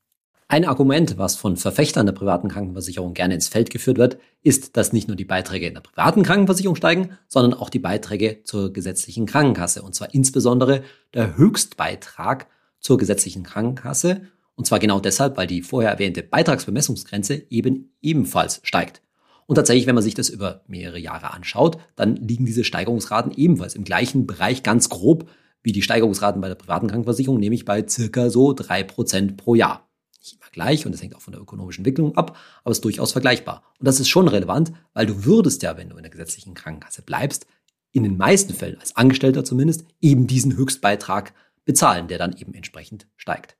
Ein 0.47 0.65
Argument, 0.65 1.17
was 1.17 1.35
von 1.35 1.57
Verfechtern 1.57 2.05
der 2.05 2.13
privaten 2.13 2.47
Krankenversicherung 2.47 3.15
gerne 3.15 3.33
ins 3.33 3.47
Feld 3.47 3.71
geführt 3.71 3.97
wird, 3.97 4.17
ist, 4.43 4.77
dass 4.77 4.93
nicht 4.93 5.07
nur 5.07 5.17
die 5.17 5.25
Beiträge 5.25 5.65
in 5.65 5.73
der 5.73 5.81
privaten 5.81 6.21
Krankenversicherung 6.21 6.75
steigen, 6.75 7.17
sondern 7.27 7.59
auch 7.59 7.69
die 7.69 7.79
Beiträge 7.79 8.43
zur 8.43 8.71
gesetzlichen 8.71 9.25
Krankenkasse. 9.25 9.81
Und 9.81 9.95
zwar 9.95 10.13
insbesondere 10.13 10.83
der 11.13 11.37
Höchstbeitrag 11.37 12.47
zur 12.79 12.99
gesetzlichen 12.99 13.41
Krankenkasse. 13.41 14.27
Und 14.55 14.67
zwar 14.67 14.77
genau 14.77 14.99
deshalb, 14.99 15.37
weil 15.37 15.47
die 15.47 15.63
vorher 15.63 15.91
erwähnte 15.91 16.21
Beitragsbemessungsgrenze 16.21 17.47
eben 17.49 17.95
ebenfalls 18.01 18.59
steigt. 18.61 19.01
Und 19.47 19.55
tatsächlich, 19.55 19.87
wenn 19.87 19.95
man 19.95 20.03
sich 20.03 20.13
das 20.13 20.29
über 20.29 20.61
mehrere 20.67 20.99
Jahre 20.99 21.33
anschaut, 21.33 21.77
dann 21.95 22.15
liegen 22.15 22.45
diese 22.45 22.63
Steigerungsraten 22.63 23.31
ebenfalls 23.31 23.75
im 23.75 23.83
gleichen 23.85 24.27
Bereich 24.27 24.61
ganz 24.61 24.89
grob 24.89 25.27
wie 25.63 25.71
die 25.71 25.81
Steigerungsraten 25.81 26.41
bei 26.41 26.49
der 26.49 26.55
privaten 26.55 26.87
Krankenversicherung, 26.87 27.39
nämlich 27.39 27.65
bei 27.65 27.87
circa 27.87 28.29
so 28.29 28.53
drei 28.53 28.83
Prozent 28.83 29.37
pro 29.37 29.55
Jahr 29.55 29.89
nicht 30.23 30.35
immer 30.35 30.49
gleich 30.51 30.85
und 30.85 30.91
das 30.93 31.01
hängt 31.01 31.15
auch 31.15 31.21
von 31.21 31.33
der 31.33 31.41
ökonomischen 31.41 31.81
Entwicklung 31.81 32.15
ab, 32.15 32.37
aber 32.63 32.71
es 32.71 32.77
ist 32.77 32.85
durchaus 32.85 33.11
vergleichbar. 33.11 33.63
Und 33.79 33.87
das 33.87 33.99
ist 33.99 34.07
schon 34.07 34.27
relevant, 34.27 34.71
weil 34.93 35.05
du 35.05 35.25
würdest 35.25 35.61
ja, 35.63 35.77
wenn 35.77 35.89
du 35.89 35.97
in 35.97 36.03
der 36.03 36.11
gesetzlichen 36.11 36.53
Krankenkasse 36.53 37.01
bleibst, 37.01 37.45
in 37.91 38.03
den 38.03 38.17
meisten 38.17 38.53
Fällen, 38.53 38.79
als 38.79 38.95
Angestellter 38.95 39.43
zumindest, 39.43 39.85
eben 40.01 40.25
diesen 40.25 40.55
Höchstbeitrag 40.55 41.33
bezahlen, 41.65 42.07
der 42.07 42.17
dann 42.17 42.35
eben 42.37 42.53
entsprechend 42.53 43.07
steigt. 43.17 43.57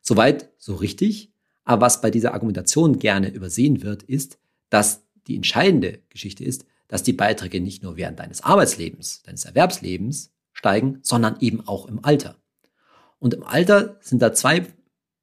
Soweit, 0.00 0.50
so 0.58 0.76
richtig. 0.76 1.32
Aber 1.64 1.82
was 1.82 2.00
bei 2.00 2.10
dieser 2.10 2.32
Argumentation 2.34 2.98
gerne 2.98 3.30
übersehen 3.30 3.82
wird, 3.82 4.02
ist, 4.02 4.38
dass 4.70 5.06
die 5.26 5.36
entscheidende 5.36 6.00
Geschichte 6.08 6.44
ist, 6.44 6.64
dass 6.88 7.02
die 7.02 7.12
Beiträge 7.12 7.60
nicht 7.60 7.82
nur 7.82 7.96
während 7.96 8.18
deines 8.18 8.42
Arbeitslebens, 8.42 9.22
deines 9.22 9.44
Erwerbslebens 9.44 10.32
steigen, 10.52 10.98
sondern 11.02 11.36
eben 11.40 11.66
auch 11.66 11.86
im 11.86 12.04
Alter. 12.04 12.36
Und 13.18 13.34
im 13.34 13.44
Alter 13.44 13.98
sind 14.00 14.20
da 14.22 14.32
zwei 14.32 14.66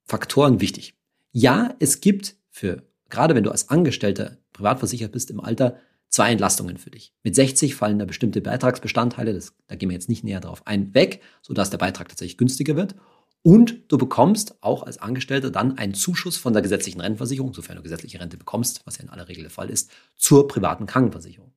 Faktoren 0.06 0.62
wichtig. 0.62 0.96
Ja, 1.32 1.76
es 1.80 2.02
gibt 2.02 2.36
für, 2.50 2.84
gerade 3.10 3.36
wenn 3.36 3.44
du 3.44 3.52
als 3.52 3.70
Angestellter 3.70 4.38
privat 4.54 4.80
versichert 4.80 5.12
bist 5.12 5.30
im 5.30 5.40
Alter, 5.40 5.78
zwei 6.10 6.32
Entlastungen 6.32 6.78
für 6.78 6.90
dich. 6.90 7.14
Mit 7.24 7.36
60 7.36 7.76
fallen 7.76 8.00
da 8.00 8.06
bestimmte 8.06 8.42
Beitragsbestandteile, 8.42 9.34
das, 9.34 9.54
da 9.68 9.76
gehen 9.76 9.90
wir 9.90 9.96
jetzt 9.96 10.10
nicht 10.10 10.24
näher 10.24 10.40
drauf 10.40 10.66
ein, 10.66 10.94
weg, 10.94 11.22
sodass 11.42 11.70
der 11.70 11.78
Beitrag 11.78 12.10
tatsächlich 12.10 12.38
günstiger 12.38 12.76
wird. 12.76 12.96
Und 13.44 13.92
du 13.92 13.98
bekommst 13.98 14.62
auch 14.62 14.84
als 14.84 14.98
Angestellter 14.98 15.52
dann 15.52 15.78
einen 15.78 15.94
Zuschuss 15.94 16.38
von 16.38 16.54
der 16.54 16.62
gesetzlichen 16.62 17.02
Rentenversicherung, 17.02 17.54
sofern 17.54 17.78
du 17.78 17.84
gesetzliche 17.84 18.20
Rente 18.20 18.38
bekommst, 18.38 18.82
was 18.86 18.98
ja 18.98 19.04
in 19.04 19.10
aller 19.10 19.28
Regel 19.28 19.44
der 19.44 19.52
Fall 19.52 19.70
ist, 19.70 19.92
zur 20.16 20.48
privaten 20.48 20.86
Krankenversicherung. 20.86 21.54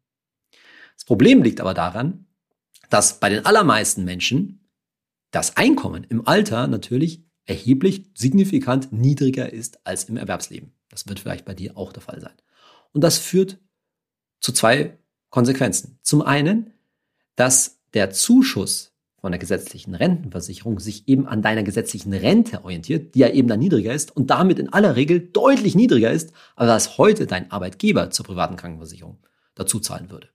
Das 0.94 1.04
Problem 1.04 1.42
liegt 1.42 1.60
aber 1.60 1.74
daran, 1.74 2.26
dass 2.90 3.20
bei 3.20 3.28
den 3.30 3.46
allermeisten 3.46 4.04
Menschen 4.04 4.68
das 5.30 5.56
Einkommen 5.56 6.04
im 6.04 6.26
Alter 6.26 6.66
natürlich 6.66 7.24
erheblich, 7.46 8.10
signifikant 8.14 8.92
niedriger 8.92 9.52
ist 9.52 9.84
als 9.86 10.04
im 10.04 10.16
Erwerbsleben. 10.16 10.72
Das 10.88 11.08
wird 11.08 11.20
vielleicht 11.20 11.44
bei 11.44 11.54
dir 11.54 11.76
auch 11.76 11.92
der 11.92 12.02
Fall 12.02 12.20
sein. 12.20 12.34
Und 12.92 13.02
das 13.02 13.18
führt 13.18 13.58
zu 14.40 14.52
zwei 14.52 14.98
Konsequenzen. 15.30 15.98
Zum 16.02 16.22
einen, 16.22 16.72
dass 17.36 17.80
der 17.94 18.10
Zuschuss 18.10 18.92
von 19.20 19.32
der 19.32 19.38
gesetzlichen 19.38 19.94
Rentenversicherung 19.94 20.80
sich 20.80 21.06
eben 21.06 21.26
an 21.26 21.42
deiner 21.42 21.62
gesetzlichen 21.62 22.12
Rente 22.12 22.64
orientiert, 22.64 23.14
die 23.14 23.20
ja 23.20 23.28
eben 23.28 23.48
dann 23.48 23.60
niedriger 23.60 23.92
ist 23.92 24.16
und 24.16 24.30
damit 24.30 24.58
in 24.58 24.72
aller 24.72 24.96
Regel 24.96 25.20
deutlich 25.20 25.74
niedriger 25.74 26.10
ist, 26.10 26.32
als 26.56 26.70
was 26.70 26.98
heute 26.98 27.26
dein 27.26 27.50
Arbeitgeber 27.50 28.10
zur 28.10 28.24
privaten 28.24 28.56
Krankenversicherung 28.56 29.18
dazu 29.54 29.78
zahlen 29.78 30.10
würde. 30.10 30.28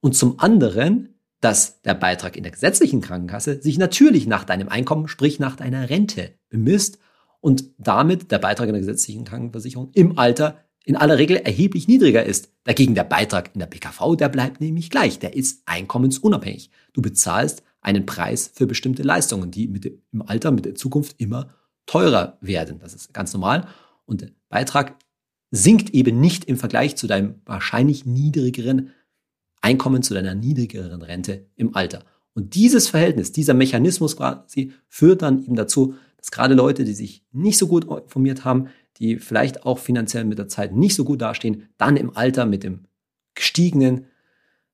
Und 0.00 0.16
zum 0.16 0.40
anderen 0.40 1.17
dass 1.40 1.82
der 1.82 1.94
Beitrag 1.94 2.36
in 2.36 2.42
der 2.42 2.52
gesetzlichen 2.52 3.00
Krankenkasse 3.00 3.62
sich 3.62 3.78
natürlich 3.78 4.26
nach 4.26 4.44
deinem 4.44 4.68
Einkommen, 4.68 5.08
sprich 5.08 5.38
nach 5.38 5.56
deiner 5.56 5.88
Rente 5.88 6.34
bemisst 6.48 6.98
und 7.40 7.64
damit 7.78 8.30
der 8.30 8.38
Beitrag 8.38 8.68
in 8.68 8.74
der 8.74 8.80
gesetzlichen 8.80 9.24
Krankenversicherung 9.24 9.90
im 9.94 10.18
Alter 10.18 10.64
in 10.84 10.96
aller 10.96 11.18
Regel 11.18 11.36
erheblich 11.36 11.86
niedriger 11.86 12.24
ist. 12.24 12.50
Dagegen 12.64 12.94
der 12.94 13.04
Beitrag 13.04 13.50
in 13.54 13.60
der 13.60 13.66
PKV, 13.66 14.16
der 14.16 14.30
bleibt 14.30 14.60
nämlich 14.60 14.90
gleich. 14.90 15.18
Der 15.18 15.36
ist 15.36 15.62
einkommensunabhängig. 15.66 16.70
Du 16.94 17.02
bezahlst 17.02 17.62
einen 17.80 18.06
Preis 18.06 18.50
für 18.52 18.66
bestimmte 18.66 19.02
Leistungen, 19.02 19.50
die 19.50 19.68
mit 19.68 19.84
im 19.84 20.22
Alter, 20.22 20.50
mit 20.50 20.64
der 20.64 20.74
Zukunft 20.74 21.20
immer 21.20 21.54
teurer 21.86 22.38
werden. 22.40 22.78
Das 22.78 22.94
ist 22.94 23.12
ganz 23.12 23.32
normal. 23.32 23.68
Und 24.06 24.22
der 24.22 24.30
Beitrag 24.48 24.96
sinkt 25.50 25.90
eben 25.90 26.20
nicht 26.20 26.46
im 26.46 26.56
Vergleich 26.56 26.96
zu 26.96 27.06
deinem 27.06 27.36
wahrscheinlich 27.44 28.06
niedrigeren 28.06 28.90
Einkommen 29.60 30.02
zu 30.02 30.14
deiner 30.14 30.34
niedrigeren 30.34 31.02
Rente 31.02 31.46
im 31.56 31.74
Alter. 31.74 32.04
Und 32.34 32.54
dieses 32.54 32.88
Verhältnis, 32.88 33.32
dieser 33.32 33.54
Mechanismus 33.54 34.16
quasi 34.16 34.72
führt 34.88 35.22
dann 35.22 35.42
eben 35.42 35.56
dazu, 35.56 35.94
dass 36.16 36.30
gerade 36.30 36.54
Leute, 36.54 36.84
die 36.84 36.94
sich 36.94 37.24
nicht 37.32 37.58
so 37.58 37.66
gut 37.66 37.84
informiert 37.84 38.44
haben, 38.44 38.68
die 38.98 39.18
vielleicht 39.18 39.64
auch 39.64 39.78
finanziell 39.78 40.24
mit 40.24 40.38
der 40.38 40.48
Zeit 40.48 40.74
nicht 40.74 40.94
so 40.94 41.04
gut 41.04 41.22
dastehen, 41.22 41.68
dann 41.78 41.96
im 41.96 42.16
Alter 42.16 42.46
mit 42.46 42.64
dem 42.64 42.84
gestiegenen 43.34 44.06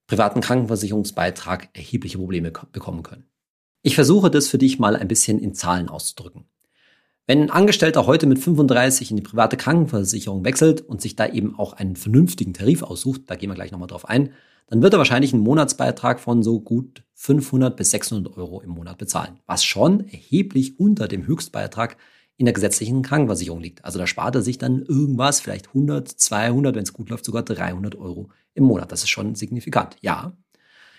privaten 0.07 0.41
Krankenversicherungsbeitrag 0.41 1.69
erhebliche 1.75 2.19
Probleme 2.19 2.53
bekommen 2.73 3.03
können. 3.03 3.25
Ich 3.83 3.95
versuche 3.95 4.31
das 4.31 4.49
für 4.49 4.59
dich 4.59 4.79
mal 4.79 4.97
ein 4.97 5.09
bisschen 5.09 5.39
in 5.39 5.55
Zahlen 5.55 5.89
auszudrücken. 5.89 6.45
Wenn 7.27 7.43
ein 7.43 7.51
Angestellter 7.51 8.07
heute 8.07 8.27
mit 8.27 8.39
35 8.39 9.11
in 9.11 9.17
die 9.17 9.23
private 9.23 9.57
Krankenversicherung 9.57 10.45
wechselt 10.45 10.83
und 10.83 11.01
sich 11.01 11.17
da 11.17 11.27
eben 11.27 11.59
auch 11.59 11.73
einen 11.73 11.97
vernünftigen 11.97 12.53
Tarif 12.53 12.83
aussucht, 12.83 13.23
da 13.27 13.37
gehen 13.37 13.49
wir 13.49 13.55
gleich 13.55 13.73
nochmal 13.73 13.89
drauf 13.89 14.07
ein, 14.07 14.33
dann 14.67 14.83
wird 14.83 14.95
er 14.95 14.99
wahrscheinlich 14.99 15.33
einen 15.33 15.43
Monatsbeitrag 15.43 16.21
von 16.21 16.43
so 16.43 16.61
gut 16.61 17.05
500 17.15 17.77
bis 17.77 17.91
600 17.91 18.37
Euro 18.37 18.61
im 18.61 18.71
Monat 18.71 18.99
bezahlen, 18.99 19.39
was 19.47 19.65
schon 19.65 20.09
erheblich 20.09 20.79
unter 20.79 21.09
dem 21.09 21.27
Höchstbeitrag 21.27 21.97
in 22.37 22.47
der 22.47 22.55
gesetzlichen 22.55 23.03
Krankenversicherung 23.03 23.61
liegt. 23.61 23.85
Also 23.85 23.99
da 23.99 24.07
spart 24.07 24.35
er 24.35 24.43
sich 24.43 24.59
dann 24.59 24.83
irgendwas, 24.83 25.41
vielleicht 25.41 25.69
100, 25.69 26.09
200, 26.09 26.75
wenn 26.75 26.83
es 26.83 26.93
gut 26.93 27.11
läuft, 27.11 27.25
sogar 27.25 27.43
300 27.43 27.95
Euro 27.95 28.31
im 28.55 28.65
Monat. 28.65 28.91
Das 28.91 29.03
ist 29.03 29.11
schon 29.11 29.35
signifikant. 29.35 29.97
Ja. 30.01 30.37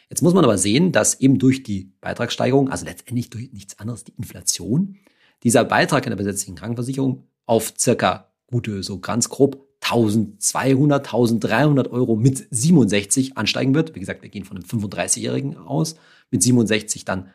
Jetzt 0.10 0.22
muss 0.22 0.34
man 0.34 0.46
aber 0.46 0.58
sehen, 0.58 0.92
dass 0.92 1.20
eben 1.20 1.40
durch 1.40 1.64
die 1.64 1.92
Beitragssteigerung, 2.00 2.70
also 2.70 2.86
letztendlich 2.86 3.32
durch 3.32 3.52
nichts 3.52 3.80
anderes, 3.80 4.04
die 4.04 4.14
Inflation, 4.18 4.98
dieser 5.44 5.66
Beitrag 5.66 6.06
in 6.06 6.12
der 6.12 6.18
gesetzlichen 6.18 6.56
Krankenversicherung 6.56 7.24
auf 7.46 7.74
circa 7.78 8.32
gute, 8.48 8.84
so 8.84 9.00
ganz 9.00 9.30
grob 9.30 9.65
1200, 9.86 11.06
1300 11.06 11.92
Euro 11.92 12.16
mit 12.16 12.48
67 12.50 13.38
ansteigen 13.38 13.76
wird. 13.76 13.94
Wie 13.94 14.00
gesagt, 14.00 14.24
wir 14.24 14.30
gehen 14.30 14.44
von 14.44 14.58
einem 14.58 14.66
35-Jährigen 14.66 15.58
aus, 15.58 15.96
mit 16.32 16.42
67 16.42 17.06
dann 17.06 17.30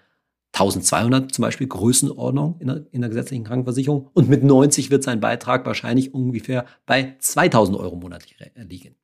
1200 0.52 1.32
zum 1.32 1.42
Beispiel 1.42 1.68
Größenordnung 1.68 2.56
in 2.58 2.66
der, 2.66 2.86
in 2.90 3.02
der 3.02 3.10
gesetzlichen 3.10 3.44
Krankenversicherung 3.44 4.10
und 4.14 4.28
mit 4.28 4.42
90 4.42 4.90
wird 4.90 5.04
sein 5.04 5.20
Beitrag 5.20 5.64
wahrscheinlich 5.64 6.12
ungefähr 6.12 6.66
bei 6.86 7.14
2000 7.20 7.78
Euro 7.78 7.94
monatlich 7.94 8.36
liegen. 8.56 8.96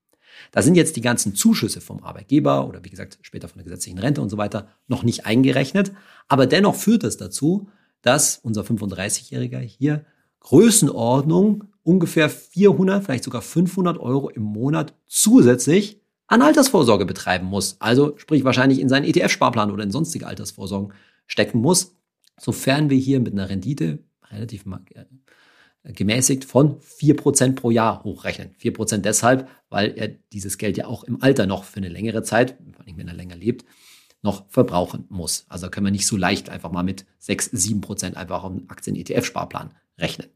Da 0.51 0.61
sind 0.61 0.75
jetzt 0.75 0.97
die 0.97 1.01
ganzen 1.01 1.37
Zuschüsse 1.37 1.81
vom 1.81 2.03
Arbeitgeber 2.03 2.69
oder 2.69 2.85
wie 2.85 2.91
gesagt 2.91 3.19
später 3.23 3.49
von 3.49 3.59
der 3.59 3.65
gesetzlichen 3.65 3.99
Rente 3.99 4.21
und 4.21 4.29
so 4.29 4.39
weiter 4.39 4.69
noch 4.89 5.05
nicht 5.05 5.25
eingerechnet, 5.25 5.93
aber 6.27 6.47
dennoch 6.47 6.75
führt 6.75 7.05
das 7.05 7.17
dazu, 7.17 7.69
dass 8.03 8.39
unser 8.43 8.63
35-Jähriger 8.63 9.61
hier 9.61 10.05
Größenordnung 10.47 11.65
ungefähr 11.83 12.31
400, 12.31 13.05
vielleicht 13.05 13.25
sogar 13.25 13.43
500 13.43 13.99
Euro 13.99 14.29
im 14.29 14.45
Monat 14.45 14.95
zusätzlich 15.09 16.01
an 16.29 16.41
Altersvorsorge 16.41 17.05
betreiben 17.05 17.47
muss. 17.47 17.77
Also 17.81 18.17
sprich 18.17 18.45
wahrscheinlich 18.45 18.79
in 18.79 18.89
seinen 18.89 19.07
ETF-Sparplan 19.07 19.73
oder 19.73 19.83
in 19.83 19.91
sonstige 19.91 20.29
Altersvorsorgen 20.29 20.93
stecken 21.27 21.61
muss, 21.61 21.97
sofern 22.39 22.91
wir 22.91 22.97
hier 22.97 23.19
mit 23.19 23.33
einer 23.33 23.49
Rendite 23.49 23.99
relativ 24.31 24.65
äh, 24.95 25.93
gemäßigt 25.93 26.45
von 26.45 26.79
4% 26.79 27.57
pro 27.57 27.73
Jahr 27.73 28.05
hochrechnen. 28.05 28.55
4% 28.63 28.99
deshalb, 28.99 29.49
weil 29.69 29.95
er 29.97 30.09
dieses 30.33 30.59
Geld 30.59 30.77
ja 30.77 30.87
auch 30.87 31.03
im 31.03 31.23
Alter 31.23 31.47
noch 31.47 31.65
für 31.65 31.79
eine 31.79 31.89
längere 31.89 32.23
Zeit, 32.23 32.57
wenn 32.85 33.09
er 33.09 33.15
länger 33.15 33.37
lebt, 33.37 33.65
noch 34.23 34.49
verbrauchen 34.49 35.07
muss. 35.09 35.45
Also 35.49 35.71
können 35.71 35.87
wir 35.87 35.91
nicht 35.91 36.07
so 36.07 36.17
leicht 36.17 36.51
einfach 36.51 36.71
mal 36.71 36.85
mit 36.85 37.05
6, 37.19 37.51
7 37.53 37.81
Prozent 37.81 38.17
einfach 38.17 38.45
auf 38.45 38.53
einen 38.53 38.71
Aktien-ETF-Sparplan 38.71 39.75
rechnen. 39.99 40.29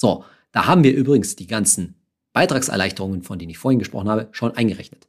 So, 0.00 0.24
da 0.52 0.66
haben 0.66 0.84
wir 0.84 0.94
übrigens 0.94 1.34
die 1.34 1.48
ganzen 1.48 1.96
Beitragserleichterungen, 2.32 3.22
von 3.22 3.38
denen 3.38 3.50
ich 3.50 3.58
vorhin 3.58 3.80
gesprochen 3.80 4.08
habe, 4.08 4.28
schon 4.30 4.56
eingerechnet. 4.56 5.08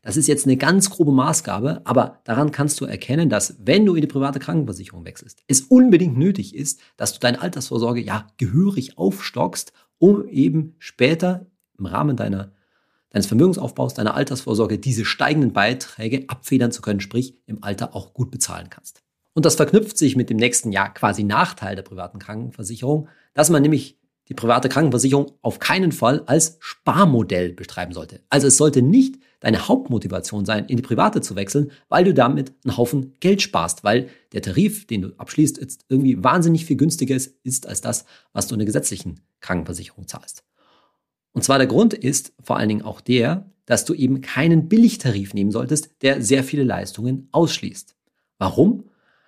Das 0.00 0.16
ist 0.16 0.26
jetzt 0.26 0.46
eine 0.46 0.56
ganz 0.56 0.88
grobe 0.88 1.12
Maßgabe, 1.12 1.82
aber 1.84 2.20
daran 2.24 2.50
kannst 2.50 2.80
du 2.80 2.86
erkennen, 2.86 3.28
dass 3.28 3.56
wenn 3.60 3.84
du 3.84 3.94
in 3.94 4.00
die 4.00 4.08
private 4.08 4.38
Krankenversicherung 4.38 5.04
wechselst, 5.04 5.42
es 5.48 5.60
unbedingt 5.60 6.16
nötig 6.16 6.56
ist, 6.56 6.80
dass 6.96 7.12
du 7.12 7.20
deine 7.20 7.42
Altersvorsorge 7.42 8.00
ja 8.00 8.26
gehörig 8.38 8.96
aufstockst, 8.96 9.74
um 9.98 10.26
eben 10.26 10.76
später 10.78 11.46
im 11.78 11.86
Rahmen 11.86 12.16
deiner 12.16 12.52
deines 13.10 13.26
Vermögensaufbaus, 13.26 13.92
deiner 13.92 14.14
Altersvorsorge 14.14 14.78
diese 14.78 15.04
steigenden 15.04 15.52
Beiträge 15.52 16.24
abfedern 16.28 16.72
zu 16.72 16.80
können, 16.80 17.00
sprich 17.00 17.36
im 17.44 17.62
Alter 17.62 17.94
auch 17.94 18.14
gut 18.14 18.30
bezahlen 18.30 18.70
kannst. 18.70 19.02
Und 19.34 19.44
das 19.44 19.56
verknüpft 19.56 19.98
sich 19.98 20.16
mit 20.16 20.30
dem 20.30 20.38
nächsten 20.38 20.72
Jahr 20.72 20.92
quasi 20.92 21.22
Nachteil 21.22 21.76
der 21.76 21.82
privaten 21.82 22.18
Krankenversicherung, 22.18 23.08
dass 23.34 23.50
man 23.50 23.60
nämlich 23.60 23.98
die 24.32 24.34
private 24.34 24.70
Krankenversicherung 24.70 25.32
auf 25.42 25.58
keinen 25.58 25.92
Fall 25.92 26.22
als 26.24 26.56
Sparmodell 26.58 27.52
betreiben 27.52 27.92
sollte. 27.92 28.20
Also 28.30 28.46
es 28.46 28.56
sollte 28.56 28.80
nicht 28.80 29.16
deine 29.40 29.68
Hauptmotivation 29.68 30.46
sein, 30.46 30.64
in 30.64 30.78
die 30.78 30.82
private 30.82 31.20
zu 31.20 31.36
wechseln, 31.36 31.70
weil 31.90 32.04
du 32.04 32.14
damit 32.14 32.54
einen 32.64 32.78
Haufen 32.78 33.12
Geld 33.20 33.42
sparst, 33.42 33.84
weil 33.84 34.08
der 34.32 34.40
Tarif, 34.40 34.86
den 34.86 35.02
du 35.02 35.08
abschließt, 35.18 35.60
jetzt 35.60 35.84
irgendwie 35.90 36.24
wahnsinnig 36.24 36.64
viel 36.64 36.78
günstiger 36.78 37.14
ist 37.14 37.66
als 37.66 37.82
das, 37.82 38.06
was 38.32 38.46
du 38.46 38.54
in 38.54 38.60
der 38.60 38.66
gesetzlichen 38.66 39.20
Krankenversicherung 39.40 40.08
zahlst. 40.08 40.44
Und 41.32 41.44
zwar 41.44 41.58
der 41.58 41.66
Grund 41.66 41.92
ist 41.92 42.32
vor 42.42 42.56
allen 42.56 42.70
Dingen 42.70 42.82
auch 42.82 43.02
der, 43.02 43.50
dass 43.66 43.84
du 43.84 43.92
eben 43.92 44.22
keinen 44.22 44.70
Billigtarif 44.70 45.34
nehmen 45.34 45.50
solltest, 45.50 45.90
der 46.00 46.22
sehr 46.22 46.42
viele 46.42 46.64
Leistungen 46.64 47.28
ausschließt. 47.32 47.94
Warum? 48.38 48.84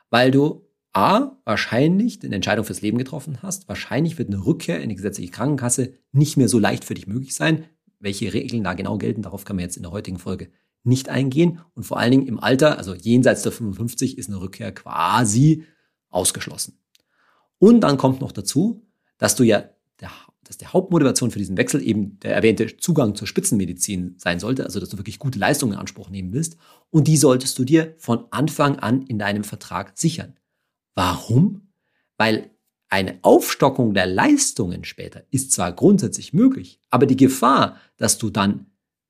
Weil 0.08 0.30
du 0.30 0.63
A, 0.94 1.36
wahrscheinlich 1.44 2.22
eine 2.22 2.36
Entscheidung 2.36 2.64
fürs 2.64 2.80
Leben 2.80 2.98
getroffen 2.98 3.42
hast. 3.42 3.68
Wahrscheinlich 3.68 4.16
wird 4.16 4.28
eine 4.28 4.46
Rückkehr 4.46 4.80
in 4.80 4.88
die 4.88 4.94
gesetzliche 4.94 5.32
Krankenkasse 5.32 5.94
nicht 6.12 6.36
mehr 6.36 6.48
so 6.48 6.58
leicht 6.58 6.84
für 6.84 6.94
dich 6.94 7.06
möglich 7.06 7.34
sein. 7.34 7.64
Welche 7.98 8.32
Regeln 8.32 8.62
da 8.62 8.74
genau 8.74 8.96
gelten, 8.96 9.22
darauf 9.22 9.44
kann 9.44 9.56
man 9.56 9.64
jetzt 9.64 9.76
in 9.76 9.82
der 9.82 9.92
heutigen 9.92 10.18
Folge 10.18 10.50
nicht 10.84 11.08
eingehen. 11.08 11.60
Und 11.74 11.82
vor 11.82 11.98
allen 11.98 12.12
Dingen 12.12 12.26
im 12.26 12.38
Alter, 12.38 12.78
also 12.78 12.94
jenseits 12.94 13.42
der 13.42 13.50
55, 13.50 14.18
ist 14.18 14.28
eine 14.28 14.40
Rückkehr 14.40 14.72
quasi 14.72 15.64
ausgeschlossen. 16.10 16.78
Und 17.58 17.80
dann 17.80 17.96
kommt 17.96 18.20
noch 18.20 18.32
dazu, 18.32 18.86
dass 19.18 19.34
du 19.34 19.42
ja 19.42 19.64
der 20.00 20.10
dass 20.46 20.58
die 20.58 20.66
Hauptmotivation 20.66 21.30
für 21.30 21.38
diesen 21.38 21.56
Wechsel 21.56 21.82
eben 21.82 22.18
der 22.20 22.34
erwähnte 22.34 22.76
Zugang 22.76 23.14
zur 23.14 23.26
Spitzenmedizin 23.26 24.14
sein 24.18 24.38
sollte, 24.38 24.64
also 24.64 24.78
dass 24.78 24.90
du 24.90 24.98
wirklich 24.98 25.18
gute 25.18 25.38
Leistungen 25.38 25.72
in 25.72 25.78
Anspruch 25.78 26.10
nehmen 26.10 26.32
willst. 26.32 26.56
Und 26.90 27.08
die 27.08 27.16
solltest 27.16 27.58
du 27.58 27.64
dir 27.64 27.94
von 27.98 28.26
Anfang 28.30 28.78
an 28.78 29.02
in 29.02 29.18
deinem 29.18 29.44
Vertrag 29.44 29.92
sichern. 29.96 30.34
Warum? 30.94 31.72
Weil 32.16 32.50
eine 32.88 33.18
Aufstockung 33.22 33.94
der 33.94 34.06
Leistungen 34.06 34.84
später 34.84 35.24
ist 35.30 35.52
zwar 35.52 35.72
grundsätzlich 35.72 36.32
möglich, 36.32 36.80
aber 36.90 37.06
die 37.06 37.16
Gefahr, 37.16 37.80
dass 37.96 38.18
du 38.18 38.30
dann 38.30 38.66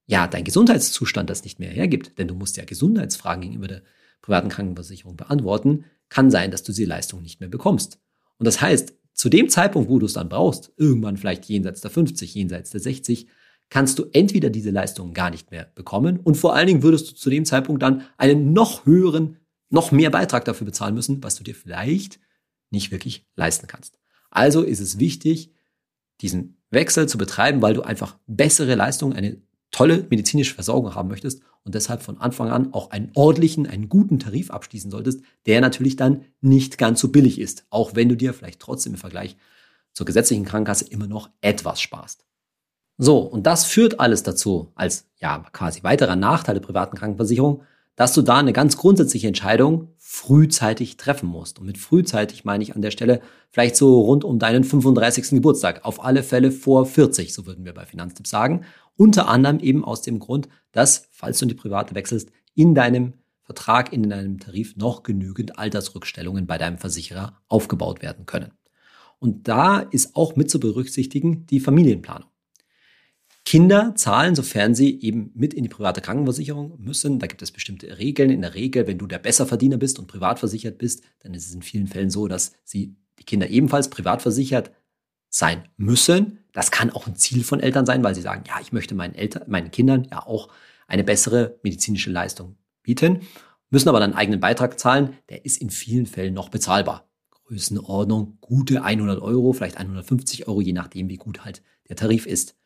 ja 0.07 0.27
dein 0.27 0.45
Gesundheitszustand 0.45 1.29
das 1.29 1.45
nicht 1.45 1.59
mehr 1.59 1.71
hergibt, 1.71 2.19
denn 2.19 2.29
du 2.29 2.35
musst 2.35 2.57
ja 2.57 2.65
Gesundheitsfragen 2.65 3.43
gegenüber 3.43 3.69
der 3.69 3.83
privaten 4.23 4.49
Krankenversicherung 4.49 5.17
beantworten, 5.17 5.85
kann 6.09 6.31
sein, 6.31 6.51
dass 6.51 6.63
du 6.63 6.73
diese 6.73 6.89
Leistung 6.89 7.21
nicht 7.21 7.41
mehr 7.41 7.49
bekommst. 7.49 7.99
Und 8.39 8.47
das 8.47 8.61
heißt, 8.61 8.95
zu 9.13 9.29
dem 9.29 9.49
Zeitpunkt, 9.49 9.91
wo 9.91 9.99
du 9.99 10.07
es 10.07 10.15
dann 10.15 10.29
brauchst, 10.29 10.73
irgendwann 10.77 11.17
vielleicht 11.17 11.45
jenseits 11.47 11.81
der 11.81 11.91
50, 11.91 12.35
jenseits 12.35 12.71
der 12.71 12.81
60, 12.81 13.29
kannst 13.71 13.99
du 13.99 14.07
entweder 14.13 14.51
diese 14.51 14.71
Leistung 14.71 15.15
gar 15.15 15.31
nicht 15.31 15.51
mehr 15.51 15.71
bekommen 15.75 16.21
und 16.21 16.37
vor 16.37 16.55
allen 16.55 16.67
Dingen 16.67 16.83
würdest 16.83 17.11
du 17.11 17.15
zu 17.15 17.31
dem 17.31 17.45
Zeitpunkt 17.45 17.83
dann 17.83 18.03
einen 18.17 18.53
noch 18.53 18.87
höheren, 18.87 19.37
noch 19.75 19.93
mehr 19.93 20.11
Beitrag 20.11 20.45
dafür 20.45 20.65
bezahlen 20.65 20.95
müssen, 20.95 21.23
was 21.23 21.35
du 21.35 21.45
dir 21.45 21.55
vielleicht 21.55 22.21
nicht 22.71 22.91
wirklich 22.91 23.27
leisten 23.37 23.67
kannst. 23.67 23.99
Also 24.31 24.63
ist 24.63 24.81
es 24.81 24.99
wichtig, 24.99 25.53
diesen 26.21 26.63
Wechsel 26.71 27.09
zu 27.09 27.19
betreiben, 27.19 27.61
weil 27.61 27.75
du 27.75 27.83
einfach 27.83 28.17
bessere 28.27 28.75
Leistungen, 28.75 29.15
eine 29.15 29.43
tolle 29.71 30.07
medizinische 30.09 30.55
Versorgung 30.55 30.95
haben 30.95 31.09
möchtest 31.09 31.43
und 31.65 31.75
deshalb 31.75 32.03
von 32.03 32.19
Anfang 32.19 32.51
an 32.51 32.73
auch 32.73 32.91
einen 32.91 33.11
ordentlichen, 33.15 33.67
einen 33.67 33.89
guten 33.89 34.19
Tarif 34.19 34.51
abschließen 34.51 34.91
solltest, 34.91 35.23
der 35.47 35.61
natürlich 35.61 35.97
dann 35.97 36.25
nicht 36.41 36.79
ganz 36.79 37.01
so 37.01 37.09
billig 37.09 37.41
ist, 37.41 37.67
auch 37.71 37.95
wenn 37.95 38.09
du 38.09 38.17
dir 38.17 38.35
vielleicht 38.35 38.61
trotzdem 38.61 38.95
im 38.95 38.99
Vergleich 38.99 39.37
zur 39.93 40.07
gesetzlichen 40.07 40.45
Krankenkasse 40.45 40.87
immer 40.87 41.07
noch 41.07 41.31
etwas 41.41 41.81
sparst. 41.81 42.25
So, 42.97 43.19
und 43.19 43.45
das 43.45 43.65
führt 43.65 43.99
alles 43.99 44.23
dazu, 44.23 44.73
als 44.77 45.09
ja 45.17 45.45
quasi 45.53 45.83
weiterer 45.83 46.17
Nachteil 46.17 46.55
der 46.55 46.63
privaten 46.63 46.97
Krankenversicherung, 46.97 47.63
dass 47.97 48.15
du 48.15 48.23
da 48.23 48.39
eine 48.39 48.53
ganz 48.53 48.77
grundsätzliche 48.77 49.29
Entscheidung 49.29 49.89
frühzeitig 49.99 50.97
treffen 50.97 51.29
musst. 51.29 51.59
Und 51.59 51.67
mit 51.67 51.79
frühzeitig 51.79 52.45
meine 52.45 52.63
ich 52.63 52.75
an 52.75 52.83
der 52.83 52.91
Stelle 52.91 53.21
vielleicht 53.51 53.77
so 53.77 54.01
rund 54.01 54.25
um 54.25 54.39
deinen 54.39 54.65
35. 54.65 55.31
Geburtstag. 55.31 55.85
Auf 55.85 56.05
alle 56.05 56.23
Fälle 56.23 56.51
vor 56.51 56.87
40, 56.87 57.33
so 57.33 57.47
würden 57.47 57.65
wir 57.65 57.75
bei 57.75 57.87
Finanztipp 57.87 58.27
sagen. 58.27 58.65
Unter 58.97 59.29
anderem 59.29 59.59
eben 59.61 59.85
aus 59.85 60.03
dem 60.03 60.19
Grund, 60.19 60.49
dass, 60.73 61.09
falls 61.13 61.39
du 61.39 61.45
in 61.45 61.51
die 61.51 61.55
private 61.55 61.95
wechselst, 61.95 62.31
in 62.55 62.75
deinem 62.75 63.15
Vertrag, 63.43 63.93
in 63.93 64.09
deinem 64.09 64.39
Tarif 64.39 64.77
noch 64.77 65.03
genügend 65.03 65.59
Altersrückstellungen 65.59 66.47
bei 66.47 66.59
deinem 66.59 66.79
Versicherer 66.79 67.41
aufgebaut 67.49 68.03
werden 68.03 68.27
können. 68.27 68.53
Und 69.19 69.49
da 69.49 69.79
ist 69.79 70.17
auch 70.17 70.37
mit 70.37 70.51
zu 70.51 70.61
berücksichtigen 70.61 71.47
die 71.47 71.61
Familienplanung. 71.61 72.29
Kinder 73.45 73.95
zahlen, 73.95 74.35
sofern 74.35 74.75
sie 74.75 75.01
eben 75.01 75.31
mit 75.35 75.53
in 75.53 75.65
die 75.65 75.69
private 75.69 76.01
Krankenversicherung 76.01 76.79
müssen. 76.79 77.19
Da 77.19 77.27
gibt 77.27 77.43
es 77.43 77.51
bestimmte 77.51 77.99
Regeln. 77.99 78.31
In 78.31 78.41
der 78.41 78.55
Regel, 78.55 78.87
wenn 78.87 78.99
du 78.99 79.07
der 79.07 79.19
Besserverdiener 79.19 79.77
bist 79.77 79.99
und 79.99 80.07
privat 80.07 80.39
versichert 80.39 80.79
bist, 80.79 81.03
dann 81.21 81.35
ist 81.35 81.47
es 81.47 81.55
in 81.55 81.63
vielen 81.63 81.87
Fällen 81.87 82.11
so, 82.11 82.27
dass 82.27 82.53
sie 82.65 82.97
die 83.19 83.25
Kinder 83.25 83.49
ebenfalls 83.49 83.91
privat 83.91 84.23
versichert 84.23 84.71
sein 85.29 85.69
müssen. 85.77 86.39
Das 86.53 86.71
kann 86.71 86.91
auch 86.91 87.07
ein 87.07 87.17
Ziel 87.17 87.45
von 87.45 87.61
Eltern 87.61 87.85
sein, 87.85 88.03
weil 88.03 88.15
sie 88.15 88.23
sagen, 88.23 88.45
ja, 88.47 88.61
ich 88.63 88.73
möchte 88.73 88.95
meinen 88.95 89.15
Eltern, 89.15 89.43
meinen 89.49 89.71
Kindern 89.71 90.05
ja 90.11 90.27
auch 90.27 90.49
eine 90.87 91.05
bessere 91.05 91.59
medizinische 91.63 92.11
Leistung 92.11 92.57
bieten, 92.83 93.23
müssen 93.71 93.89
aber 93.89 94.01
dann 94.01 94.13
einen 94.13 94.19
eigenen 94.19 94.41
Beitrag 94.41 94.79
zahlen. 94.79 95.17
Der 95.29 95.45
ist 95.45 95.61
in 95.61 95.71
vielen 95.71 96.07
Fällen 96.07 96.35
noch 96.35 96.49
bezahlbar. 96.49 97.11
Größenordnung 97.31 98.39
gute 98.41 98.83
100 98.83 99.21
Euro, 99.21 99.53
vielleicht 99.53 99.77
150 99.77 100.49
Euro, 100.49 100.61
je 100.61 100.73
nachdem, 100.73 101.11
wie 101.11 101.17
gut 101.17 101.45
halt 101.45 101.63
der 101.89 101.97
Tarif 101.97 102.27
ist. 102.27 102.57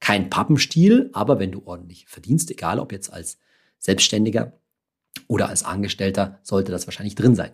Kein 0.00 0.30
Pappenstiel, 0.30 1.10
aber 1.12 1.38
wenn 1.38 1.52
du 1.52 1.62
ordentlich 1.64 2.06
verdienst, 2.08 2.50
egal 2.50 2.78
ob 2.78 2.92
jetzt 2.92 3.12
als 3.12 3.38
Selbstständiger 3.78 4.52
oder 5.26 5.48
als 5.48 5.62
Angestellter, 5.62 6.38
sollte 6.42 6.72
das 6.72 6.86
wahrscheinlich 6.86 7.14
drin 7.14 7.34
sein. 7.34 7.52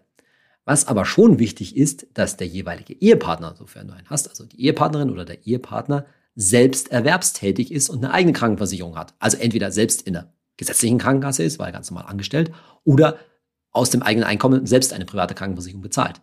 Was 0.65 0.87
aber 0.87 1.05
schon 1.05 1.39
wichtig 1.39 1.77
ist, 1.77 2.07
dass 2.15 2.37
der 2.37 2.47
jeweilige 2.47 2.95
Ehepartner, 2.95 3.55
sofern 3.57 3.89
du 3.89 3.95
einen 3.95 4.09
hast, 4.09 4.29
also 4.29 4.45
die 4.45 4.61
Ehepartnerin 4.61 5.11
oder 5.11 5.25
der 5.25 5.47
Ehepartner, 5.47 6.07
selbst 6.35 6.91
erwerbstätig 6.91 7.73
ist 7.73 7.91
und 7.91 8.05
eine 8.05 8.15
eigene 8.15 8.33
Krankenversicherung 8.33 8.97
hat. 8.97 9.15
Also 9.19 9.37
entweder 9.39 9.71
selbst 9.71 10.03
in 10.03 10.15
der 10.15 10.33
gesetzlichen 10.57 10.99
Krankenkasse 10.99 11.43
ist, 11.43 11.59
weil 11.59 11.69
er 11.69 11.73
ganz 11.73 11.91
normal 11.91 12.07
angestellt, 12.09 12.53
oder 12.85 13.19
aus 13.71 13.91
dem 13.91 14.03
eigenen 14.03 14.27
Einkommen 14.27 14.67
selbst 14.67 14.93
eine 14.93 15.05
private 15.05 15.35
Krankenversicherung 15.35 15.83
bezahlt. 15.83 16.21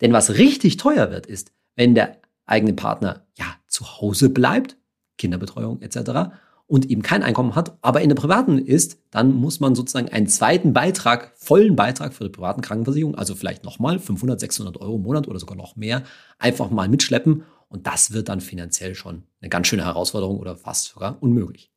Denn 0.00 0.12
was 0.12 0.30
richtig 0.38 0.76
teuer 0.76 1.10
wird, 1.10 1.26
ist, 1.26 1.52
wenn 1.74 1.94
der 1.94 2.20
eigene 2.46 2.74
Partner 2.74 3.26
ja 3.36 3.46
zu 3.66 4.00
Hause 4.00 4.30
bleibt, 4.30 4.76
Kinderbetreuung 5.20 5.80
etc. 5.82 6.32
und 6.66 6.90
eben 6.90 7.02
kein 7.02 7.22
Einkommen 7.22 7.54
hat, 7.54 7.76
aber 7.82 8.00
in 8.00 8.08
der 8.08 8.16
privaten 8.16 8.58
ist, 8.58 8.98
dann 9.10 9.32
muss 9.34 9.60
man 9.60 9.74
sozusagen 9.74 10.08
einen 10.08 10.26
zweiten 10.26 10.72
Beitrag, 10.72 11.32
vollen 11.36 11.76
Beitrag 11.76 12.14
für 12.14 12.24
die 12.24 12.30
privaten 12.30 12.62
Krankenversicherung, 12.62 13.14
also 13.14 13.34
vielleicht 13.34 13.64
nochmal 13.64 13.98
500, 13.98 14.40
600 14.40 14.80
Euro 14.80 14.96
im 14.96 15.02
Monat 15.02 15.28
oder 15.28 15.38
sogar 15.38 15.56
noch 15.56 15.76
mehr, 15.76 16.02
einfach 16.38 16.70
mal 16.70 16.88
mitschleppen. 16.88 17.44
Und 17.68 17.86
das 17.86 18.12
wird 18.12 18.28
dann 18.28 18.40
finanziell 18.40 18.96
schon 18.96 19.22
eine 19.40 19.48
ganz 19.48 19.68
schöne 19.68 19.84
Herausforderung 19.84 20.38
oder 20.38 20.56
fast 20.56 20.86
sogar 20.86 21.22
unmöglich. 21.22 21.70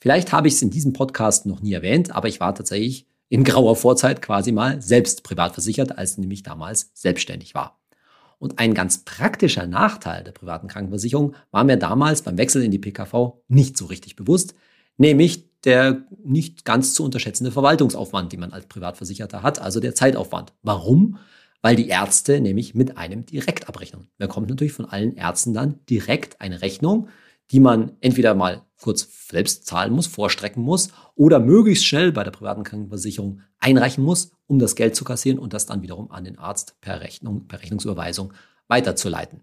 Vielleicht 0.00 0.32
habe 0.32 0.48
ich 0.48 0.54
es 0.54 0.62
in 0.62 0.70
diesem 0.70 0.92
Podcast 0.92 1.46
noch 1.46 1.60
nie 1.60 1.72
erwähnt, 1.72 2.14
aber 2.14 2.28
ich 2.28 2.40
war 2.40 2.54
tatsächlich 2.54 3.06
in 3.28 3.44
grauer 3.44 3.76
Vorzeit 3.76 4.22
quasi 4.22 4.52
mal 4.52 4.80
selbst 4.80 5.22
privat 5.22 5.52
versichert, 5.52 5.98
als 5.98 6.18
nämlich 6.18 6.42
damals 6.42 6.90
selbstständig 6.94 7.54
war. 7.54 7.78
Und 8.38 8.58
ein 8.58 8.72
ganz 8.72 9.04
praktischer 9.04 9.66
Nachteil 9.66 10.22
der 10.24 10.32
privaten 10.32 10.68
Krankenversicherung 10.68 11.34
war 11.50 11.64
mir 11.64 11.76
damals 11.76 12.22
beim 12.22 12.38
Wechsel 12.38 12.62
in 12.62 12.70
die 12.70 12.78
PKV 12.78 13.42
nicht 13.48 13.76
so 13.76 13.86
richtig 13.86 14.14
bewusst, 14.16 14.54
nämlich 14.96 15.48
der 15.64 16.04
nicht 16.24 16.64
ganz 16.64 16.94
zu 16.94 17.04
unterschätzende 17.04 17.50
Verwaltungsaufwand, 17.50 18.32
den 18.32 18.40
man 18.40 18.52
als 18.52 18.66
Privatversicherter 18.66 19.42
hat, 19.42 19.60
also 19.60 19.80
der 19.80 19.94
Zeitaufwand. 19.94 20.52
Warum? 20.62 21.18
Weil 21.62 21.74
die 21.74 21.88
Ärzte 21.88 22.40
nämlich 22.40 22.76
mit 22.76 22.96
einem 22.96 23.26
direkt 23.26 23.68
abrechnen. 23.68 24.08
Da 24.18 24.28
kommt 24.28 24.48
natürlich 24.48 24.72
von 24.72 24.84
allen 24.84 25.16
Ärzten 25.16 25.54
dann 25.54 25.80
direkt 25.90 26.40
eine 26.40 26.62
Rechnung, 26.62 27.08
die 27.50 27.60
man 27.60 27.96
entweder 28.00 28.34
mal 28.34 28.62
kurz 28.80 29.28
selbst 29.28 29.66
zahlen 29.66 29.92
muss, 29.92 30.06
vorstrecken 30.06 30.62
muss 30.62 30.90
oder 31.14 31.40
möglichst 31.40 31.84
schnell 31.84 32.12
bei 32.12 32.24
der 32.24 32.30
privaten 32.30 32.62
Krankenversicherung 32.62 33.40
einreichen 33.58 34.04
muss, 34.04 34.32
um 34.46 34.58
das 34.58 34.76
Geld 34.76 34.94
zu 34.94 35.04
kassieren 35.04 35.38
und 35.38 35.52
das 35.52 35.66
dann 35.66 35.82
wiederum 35.82 36.10
an 36.10 36.24
den 36.24 36.38
Arzt 36.38 36.80
per 36.80 37.00
Rechnung, 37.00 37.48
per 37.48 37.60
Rechnungsüberweisung 37.60 38.32
weiterzuleiten. 38.68 39.40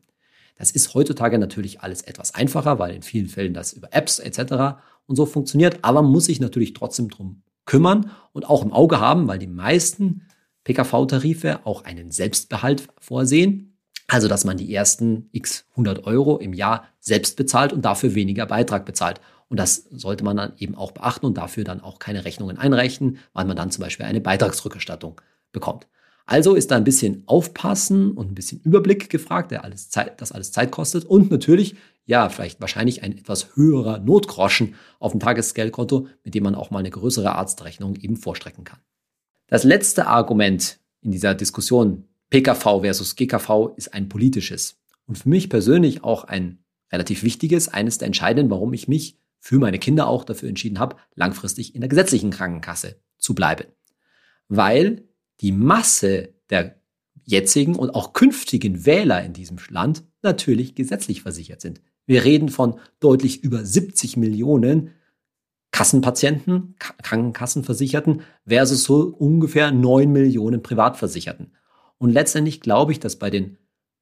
Das 0.57 0.71
ist 0.71 0.93
heutzutage 0.93 1.37
natürlich 1.37 1.81
alles 1.81 2.01
etwas 2.03 2.33
einfacher, 2.33 2.79
weil 2.79 2.95
in 2.95 3.01
vielen 3.01 3.27
Fällen 3.27 3.53
das 3.53 3.73
über 3.73 3.93
Apps 3.93 4.19
etc. 4.19 4.79
und 5.05 5.17
so 5.17 5.25
funktioniert, 5.25 5.79
aber 5.81 6.01
man 6.01 6.11
muss 6.11 6.25
sich 6.25 6.39
natürlich 6.39 6.73
trotzdem 6.73 7.09
drum 7.09 7.43
kümmern 7.65 8.11
und 8.31 8.47
auch 8.47 8.63
im 8.63 8.71
Auge 8.71 8.99
haben, 8.99 9.27
weil 9.27 9.39
die 9.39 9.47
meisten 9.47 10.21
PKV-Tarife 10.63 11.65
auch 11.65 11.83
einen 11.83 12.11
Selbstbehalt 12.11 12.87
vorsehen. 12.99 13.77
Also, 14.07 14.27
dass 14.27 14.45
man 14.45 14.57
die 14.57 14.73
ersten 14.73 15.29
x 15.31 15.65
100 15.71 16.05
Euro 16.05 16.37
im 16.37 16.53
Jahr 16.53 16.87
selbst 17.05 17.37
bezahlt 17.37 17.71
und 17.71 17.85
dafür 17.85 18.15
weniger 18.15 18.45
Beitrag 18.47 18.85
bezahlt. 18.85 19.21
Und 19.47 19.59
das 19.59 19.85
sollte 19.91 20.23
man 20.23 20.37
dann 20.37 20.53
eben 20.57 20.75
auch 20.75 20.91
beachten 20.91 21.27
und 21.27 21.37
dafür 21.37 21.63
dann 21.63 21.79
auch 21.81 21.99
keine 21.99 22.25
Rechnungen 22.25 22.57
einreichen, 22.57 23.19
weil 23.33 23.45
man 23.45 23.55
dann 23.55 23.69
zum 23.69 23.83
Beispiel 23.83 24.05
eine 24.07 24.21
Beitragsrückerstattung 24.21 25.21
bekommt. 25.51 25.87
Also 26.25 26.55
ist 26.55 26.71
da 26.71 26.77
ein 26.77 26.83
bisschen 26.83 27.21
Aufpassen 27.27 28.11
und 28.11 28.31
ein 28.31 28.35
bisschen 28.35 28.59
Überblick 28.61 29.11
gefragt, 29.11 29.51
der 29.51 29.63
alles 29.63 29.91
Zeit, 29.91 30.19
das 30.19 30.31
alles 30.31 30.51
Zeit 30.51 30.71
kostet 30.71 31.05
und 31.05 31.29
natürlich, 31.29 31.75
ja, 32.07 32.29
vielleicht 32.29 32.59
wahrscheinlich 32.59 33.03
ein 33.03 33.15
etwas 33.15 33.55
höherer 33.55 33.99
Notgroschen 33.99 34.73
auf 34.99 35.11
dem 35.11 35.19
Tagesgeldkonto, 35.19 36.07
mit 36.23 36.33
dem 36.33 36.43
man 36.43 36.55
auch 36.55 36.71
mal 36.71 36.79
eine 36.79 36.89
größere 36.89 37.35
Arztrechnung 37.35 37.95
eben 37.97 38.17
vorstrecken 38.17 38.63
kann. 38.63 38.79
Das 39.45 39.63
letzte 39.63 40.07
Argument 40.07 40.79
in 41.01 41.11
dieser 41.11 41.35
Diskussion 41.35 42.05
PKV 42.31 42.81
versus 42.81 43.15
GKV 43.15 43.75
ist 43.75 43.93
ein 43.93 44.09
politisches 44.09 44.79
und 45.05 45.19
für 45.19 45.29
mich 45.29 45.51
persönlich 45.51 46.03
auch 46.03 46.23
ein 46.23 46.64
relativ 46.95 47.23
wichtiges, 47.23 47.67
eines 47.67 47.97
der 47.97 48.07
entscheidenden, 48.07 48.49
warum 48.49 48.73
ich 48.73 48.87
mich 48.87 49.19
für 49.39 49.59
meine 49.59 49.77
Kinder 49.77 50.07
auch 50.07 50.23
dafür 50.23 50.49
entschieden 50.49 50.79
habe, 50.79 50.95
langfristig 51.13 51.75
in 51.75 51.81
der 51.81 51.89
gesetzlichen 51.89 52.31
Krankenkasse 52.31 52.99
zu 53.17 53.35
bleiben. 53.35 53.65
Weil 54.47 55.03
die 55.41 55.51
Masse 55.51 56.33
der 56.49 56.79
jetzigen 57.23 57.75
und 57.75 57.91
auch 57.91 58.13
künftigen 58.13 58.85
Wähler 58.85 59.23
in 59.23 59.33
diesem 59.33 59.57
Land 59.69 60.03
natürlich 60.21 60.75
gesetzlich 60.75 61.21
versichert 61.21 61.61
sind. 61.61 61.81
Wir 62.05 62.23
reden 62.23 62.49
von 62.49 62.79
deutlich 62.99 63.43
über 63.43 63.65
70 63.65 64.17
Millionen 64.17 64.91
Kassenpatienten, 65.71 66.75
Krankenkassenversicherten 66.79 68.21
versus 68.47 68.83
so 68.83 69.13
ungefähr 69.17 69.71
9 69.71 70.11
Millionen 70.11 70.63
Privatversicherten. 70.63 71.51
Und 71.97 72.11
letztendlich 72.11 72.61
glaube 72.61 72.91
ich, 72.91 72.99
dass 72.99 73.17
bei 73.17 73.29
den 73.29 73.57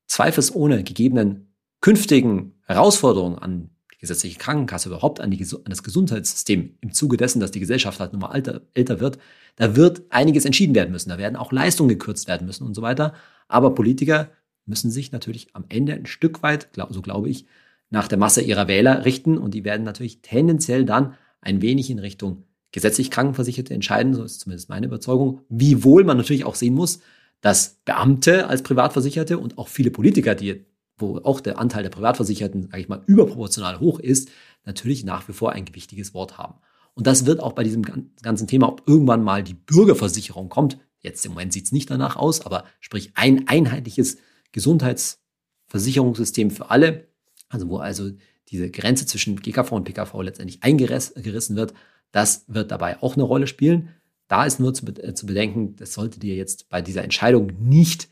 zweifelsohne 0.08 0.84
gegebenen 0.84 1.53
künftigen 1.82 2.52
Herausforderungen 2.65 3.38
an 3.38 3.69
die 3.93 3.97
gesetzliche 3.99 4.38
Krankenkasse, 4.38 4.89
überhaupt 4.89 5.19
an, 5.19 5.32
die, 5.32 5.43
an 5.43 5.63
das 5.65 5.84
Gesundheitssystem 5.84 6.78
im 6.82 6.93
Zuge 6.93 7.17
dessen, 7.17 7.39
dass 7.39 7.52
die 7.52 7.60
Gesellschaft 7.60 7.99
halt 7.99 8.13
nun 8.13 8.21
mal 8.21 8.30
alter, 8.30 8.62
älter 8.73 8.99
wird, 8.99 9.17
da 9.56 9.76
wird 9.76 10.02
einiges 10.10 10.45
entschieden 10.45 10.76
werden 10.76 10.91
müssen. 10.91 11.10
Da 11.10 11.17
werden 11.17 11.36
auch 11.36 11.52
Leistungen 11.52 11.89
gekürzt 11.89 12.28
werden 12.28 12.47
müssen 12.47 12.65
und 12.65 12.73
so 12.73 12.82
weiter. 12.82 13.13
Aber 13.47 13.76
Politiker 13.76 14.30
müssen 14.65 14.91
sich 14.91 15.12
natürlich 15.12 15.56
am 15.56 15.65
Ende 15.69 15.93
ein 15.93 16.06
Stück 16.06 16.41
weit, 16.41 16.69
so 16.89 17.02
glaube 17.02 17.30
ich, 17.30 17.45
nach 17.89 18.08
der 18.08 18.17
Masse 18.17 18.41
ihrer 18.41 18.67
Wähler 18.67 19.06
richten 19.06 19.38
und 19.38 19.54
die 19.54 19.63
werden 19.63 19.84
natürlich 19.84 20.21
tendenziell 20.21 20.86
dann 20.86 21.13
ein 21.41 21.62
wenig 21.62 21.89
in 21.91 21.99
Richtung 21.99 22.45
gesetzlich 22.71 23.12
Krankenversicherte 23.12 23.73
entscheiden, 23.73 24.15
so 24.15 24.23
ist 24.23 24.39
zumindest 24.39 24.69
meine 24.69 24.88
Überzeugung, 24.88 25.41
wiewohl 25.47 26.04
man 26.04 26.17
natürlich 26.17 26.45
auch 26.45 26.56
sehen 26.56 26.73
muss, 26.73 27.02
dass 27.41 27.82
Beamte 27.86 28.47
als 28.47 28.63
Privatversicherte 28.63 29.38
und 29.38 29.60
auch 29.60 29.67
viele 29.67 29.91
Politiker, 29.91 30.34
die, 30.34 30.65
wo 30.97 31.17
auch 31.17 31.41
der 31.41 31.60
Anteil 31.60 31.84
der 31.84 31.89
Privatversicherten, 31.89 32.63
sage 32.63 32.79
ich 32.79 32.89
mal, 32.89 33.03
überproportional 33.06 33.79
hoch 33.79 33.99
ist, 33.99 34.29
natürlich 34.65 35.03
nach 35.03 35.27
wie 35.27 35.34
vor 35.34 35.51
ein 35.51 35.65
gewichtiges 35.65 36.13
Wort 36.13 36.38
haben. 36.38 36.56
Und 36.93 37.08
das 37.08 37.25
wird 37.25 37.39
auch 37.39 37.53
bei 37.53 37.63
diesem 37.63 37.84
ganzen 38.21 38.47
Thema, 38.47 38.69
ob 38.69 38.88
irgendwann 38.88 39.23
mal 39.23 39.43
die 39.43 39.56
Bürgerversicherung 39.56 40.49
kommt, 40.49 40.77
jetzt 40.99 41.25
im 41.25 41.34
Moment 41.34 41.53
sieht 41.53 41.65
es 41.65 41.71
nicht 41.71 41.89
danach 41.89 42.15
aus, 42.15 42.45
aber 42.45 42.65
sprich 42.79 43.12
ein 43.15 43.47
einheitliches 43.47 44.17
Gesundheitsversicherungssystem 44.51 46.51
für 46.51 46.69
alle, 46.69 47.08
also 47.49 47.69
wo 47.69 47.77
also 47.77 48.12
diese 48.49 48.69
Grenze 48.69 49.06
zwischen 49.06 49.38
GKV 49.38 49.71
und 49.71 49.86
PKV 49.86 50.21
letztendlich 50.21 50.63
eingerissen 50.63 51.56
wird, 51.56 51.73
das 52.12 52.45
wird 52.47 52.71
dabei 52.71 53.01
auch 53.01 53.15
eine 53.15 53.23
Rolle 53.23 53.47
spielen. 53.47 53.89
Da 54.27 54.45
ist 54.45 54.60
nur 54.60 54.73
zu, 54.73 54.86
äh, 54.86 55.13
zu 55.13 55.25
bedenken, 55.25 55.75
das 55.75 55.93
sollte 55.93 56.19
dir 56.19 56.36
jetzt 56.36 56.69
bei 56.69 56.82
dieser 56.82 57.03
Entscheidung 57.03 57.51
nicht 57.60 58.10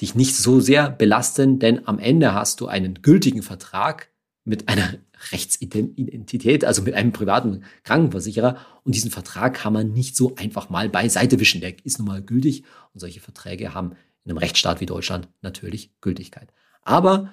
dich 0.00 0.14
nicht 0.14 0.36
so 0.36 0.60
sehr 0.60 0.90
belasten, 0.90 1.58
denn 1.58 1.86
am 1.86 1.98
Ende 1.98 2.34
hast 2.34 2.60
du 2.60 2.66
einen 2.66 3.02
gültigen 3.02 3.42
Vertrag 3.42 4.10
mit 4.44 4.68
einer 4.68 4.94
Rechtsidentität, 5.32 6.64
also 6.64 6.82
mit 6.82 6.94
einem 6.94 7.12
privaten 7.12 7.64
Krankenversicherer. 7.84 8.56
Und 8.84 8.94
diesen 8.94 9.10
Vertrag 9.10 9.54
kann 9.54 9.72
man 9.72 9.92
nicht 9.92 10.16
so 10.16 10.34
einfach 10.36 10.70
mal 10.70 10.88
beiseite 10.88 11.38
wischen. 11.38 11.60
Der 11.60 11.74
ist 11.84 11.98
nun 11.98 12.08
mal 12.08 12.22
gültig 12.22 12.64
und 12.94 13.00
solche 13.00 13.20
Verträge 13.20 13.74
haben 13.74 13.92
in 14.24 14.30
einem 14.30 14.38
Rechtsstaat 14.38 14.80
wie 14.80 14.86
Deutschland 14.86 15.28
natürlich 15.42 15.92
Gültigkeit. 16.00 16.52
Aber 16.82 17.32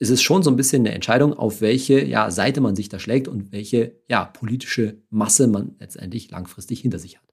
es 0.00 0.10
ist 0.10 0.22
schon 0.22 0.42
so 0.42 0.50
ein 0.50 0.56
bisschen 0.56 0.82
eine 0.82 0.94
Entscheidung, 0.94 1.34
auf 1.34 1.60
welche 1.60 2.04
ja, 2.04 2.30
Seite 2.30 2.60
man 2.60 2.74
sich 2.74 2.88
da 2.88 2.98
schlägt 2.98 3.28
und 3.28 3.52
welche 3.52 4.00
ja, 4.08 4.24
politische 4.24 5.02
Masse 5.10 5.46
man 5.46 5.76
letztendlich 5.78 6.30
langfristig 6.30 6.80
hinter 6.80 6.98
sich 6.98 7.18
hat. 7.18 7.30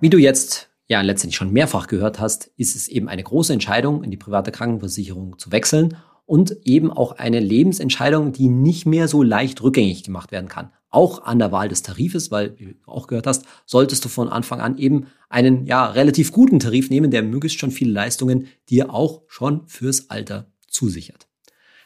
Wie 0.00 0.10
du 0.10 0.18
jetzt 0.18 0.71
ja 0.88 1.00
letztendlich 1.00 1.36
schon 1.36 1.52
mehrfach 1.52 1.86
gehört 1.86 2.20
hast, 2.20 2.50
ist 2.56 2.76
es 2.76 2.88
eben 2.88 3.08
eine 3.08 3.22
große 3.22 3.52
Entscheidung, 3.52 4.02
in 4.02 4.10
die 4.10 4.16
private 4.16 4.52
Krankenversicherung 4.52 5.38
zu 5.38 5.52
wechseln 5.52 5.96
und 6.26 6.56
eben 6.64 6.90
auch 6.90 7.12
eine 7.12 7.40
Lebensentscheidung, 7.40 8.32
die 8.32 8.48
nicht 8.48 8.86
mehr 8.86 9.08
so 9.08 9.22
leicht 9.22 9.62
rückgängig 9.62 10.04
gemacht 10.04 10.32
werden 10.32 10.48
kann. 10.48 10.70
Auch 10.90 11.24
an 11.24 11.38
der 11.38 11.52
Wahl 11.52 11.68
des 11.68 11.82
Tarifes, 11.82 12.30
weil, 12.30 12.58
wie 12.58 12.66
du 12.66 12.74
auch 12.86 13.06
gehört 13.06 13.26
hast, 13.26 13.44
solltest 13.64 14.04
du 14.04 14.08
von 14.08 14.28
Anfang 14.28 14.60
an 14.60 14.76
eben 14.76 15.06
einen 15.30 15.66
ja 15.66 15.86
relativ 15.86 16.32
guten 16.32 16.60
Tarif 16.60 16.90
nehmen, 16.90 17.10
der 17.10 17.22
möglichst 17.22 17.58
schon 17.58 17.70
viele 17.70 17.92
Leistungen 17.92 18.48
dir 18.68 18.92
auch 18.92 19.22
schon 19.26 19.66
fürs 19.66 20.10
Alter 20.10 20.52
zusichert. 20.68 21.28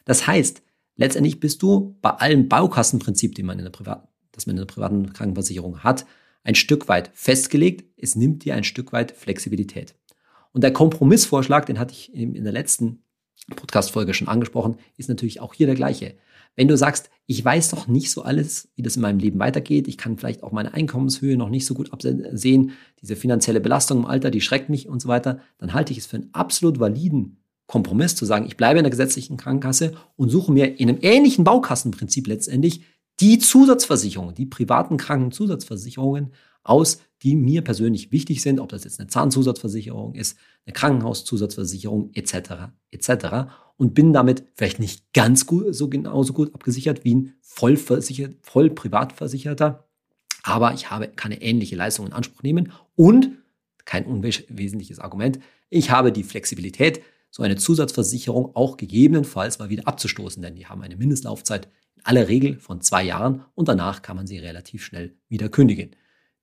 Das 0.05 0.27
heißt, 0.27 0.63
letztendlich 0.97 1.39
bist 1.39 1.63
du 1.63 1.97
bei 2.03 2.11
allem 2.11 2.49
Baukassenprinzip, 2.49 3.35
den 3.37 3.47
man 3.47 3.59
in 3.59 3.65
der 3.65 3.71
privaten 3.71 4.09
das 4.37 4.47
man 4.47 4.57
in 4.57 4.61
der 4.61 4.67
privaten 4.67 5.13
Krankenversicherung 5.13 5.83
hat, 5.83 6.07
ein 6.47 6.55
Stück 6.55 6.89
weit 6.89 7.11
festgelegt. 7.13 7.85
Es 7.97 8.17
nimmt 8.17 8.45
dir 8.45 8.55
ein 8.55 8.65
Stück 8.65 8.93
weit 8.93 9.13
Flexibilität. 9.13 9.95
Und 10.53 10.63
der 10.63 10.73
Kompromissvorschlag, 10.73 11.67
den 11.67 11.79
hatte 11.79 11.93
ich 11.93 12.15
in 12.15 12.43
der 12.45 12.53
letzten 12.53 13.03
Podcast-Folge 13.55 14.15
schon 14.15 14.29
angesprochen, 14.29 14.77
ist 14.97 15.09
natürlich 15.09 15.41
auch 15.41 15.55
hier 15.55 15.67
der 15.67 15.77
gleiche. 15.77 16.15
Wenn 16.55 16.69
du 16.69 16.77
sagst, 16.77 17.11
ich 17.27 17.45
weiß 17.45 17.71
doch 17.71 17.87
nicht 17.87 18.11
so 18.11 18.23
alles, 18.23 18.69
wie 18.77 18.83
das 18.83 18.97
in 18.97 19.03
meinem 19.03 19.19
Leben 19.19 19.39
weitergeht, 19.39 19.89
ich 19.89 19.99
kann 19.99 20.17
vielleicht 20.17 20.43
auch 20.43 20.53
meine 20.53 20.73
Einkommenshöhe 20.73 21.37
noch 21.37 21.51
nicht 21.51 21.67
so 21.67 21.75
gut 21.75 21.93
absehen, 21.93 22.73
diese 23.03 23.17
finanzielle 23.17 23.61
Belastung 23.61 23.99
im 23.99 24.07
Alter, 24.07 24.31
die 24.31 24.41
schreckt 24.41 24.71
mich 24.71 24.89
und 24.89 25.03
so 25.03 25.09
weiter, 25.09 25.41
dann 25.59 25.75
halte 25.75 25.93
ich 25.93 25.99
es 25.99 26.07
für 26.07 26.17
einen 26.17 26.31
absolut 26.33 26.81
validen 26.81 27.39
Kompromiss 27.67 28.15
zu 28.15 28.25
sagen, 28.25 28.47
ich 28.47 28.57
bleibe 28.57 28.79
in 28.79 28.85
der 28.85 28.91
gesetzlichen 28.91 29.37
Krankenkasse 29.37 29.93
und 30.15 30.31
suche 30.31 30.53
mir 30.53 30.79
in 30.79 30.89
einem 30.89 30.99
ähnlichen 31.03 31.45
Baukassenprinzip 31.45 32.27
letztendlich 32.29 32.83
die 33.21 33.39
Zusatzversicherungen, 33.39 34.35
die 34.35 34.47
privaten 34.47 34.97
Krankenzusatzversicherungen 34.97 36.33
aus, 36.63 37.01
die 37.23 37.37
mir 37.37 37.63
persönlich 37.63 38.13
wichtig 38.13 38.43
sind, 38.43 38.61
ob 38.61 38.69
das 38.69 38.85
jetzt 38.85 39.01
eine 39.01 39.09
Zahnzusatzversicherung 39.09 40.15
ist, 40.15 40.37
eine 40.67 40.75
Krankenhauszusatzversicherung 40.75 42.11
etc. 42.13 42.73
etc. 42.91 43.11
und 43.77 43.95
bin 43.95 44.13
damit 44.13 44.45
vielleicht 44.55 44.81
nicht 44.81 45.13
ganz 45.13 45.47
gut, 45.47 45.75
so 45.75 45.89
genauso 45.89 46.33
gut 46.33 46.55
abgesichert 46.55 47.05
wie 47.05 47.15
ein 47.15 47.35
voll, 47.41 47.77
versichert, 47.77 48.35
voll 48.43 48.71
privatversicherter, 48.71 49.89
aber 50.43 50.75
ich 50.75 50.91
habe 50.91 51.09
keine 51.09 51.41
ähnliche 51.41 51.77
Leistung 51.77 52.07
in 52.07 52.13
Anspruch 52.13 52.43
nehmen 52.43 52.73
und 52.95 53.31
kein 53.85 54.05
unwesentliches 54.05 54.99
Argument, 54.99 55.39
ich 55.71 55.91
habe 55.91 56.13
die 56.13 56.25
Flexibilität, 56.25 57.03
so 57.31 57.43
eine 57.43 57.57
Zusatzversicherung 57.57 58.55
auch 58.55 58.77
gegebenenfalls 58.77 59.59
mal 59.59 59.69
wieder 59.69 59.87
abzustoßen, 59.87 60.43
denn 60.43 60.55
die 60.55 60.67
haben 60.67 60.83
eine 60.83 60.97
Mindestlaufzeit 60.97 61.67
in 61.67 61.71
aller 62.07 62.29
Regel 62.29 62.59
von 62.59 62.81
zwei 62.81 63.05
Jahren 63.05 63.45
und 63.55 63.69
danach 63.69 64.03
kann 64.03 64.17
man 64.17 64.27
sie 64.27 64.39
relativ 64.39 64.85
schnell 64.85 65.17
wieder 65.29 65.49
kündigen. 65.49 65.91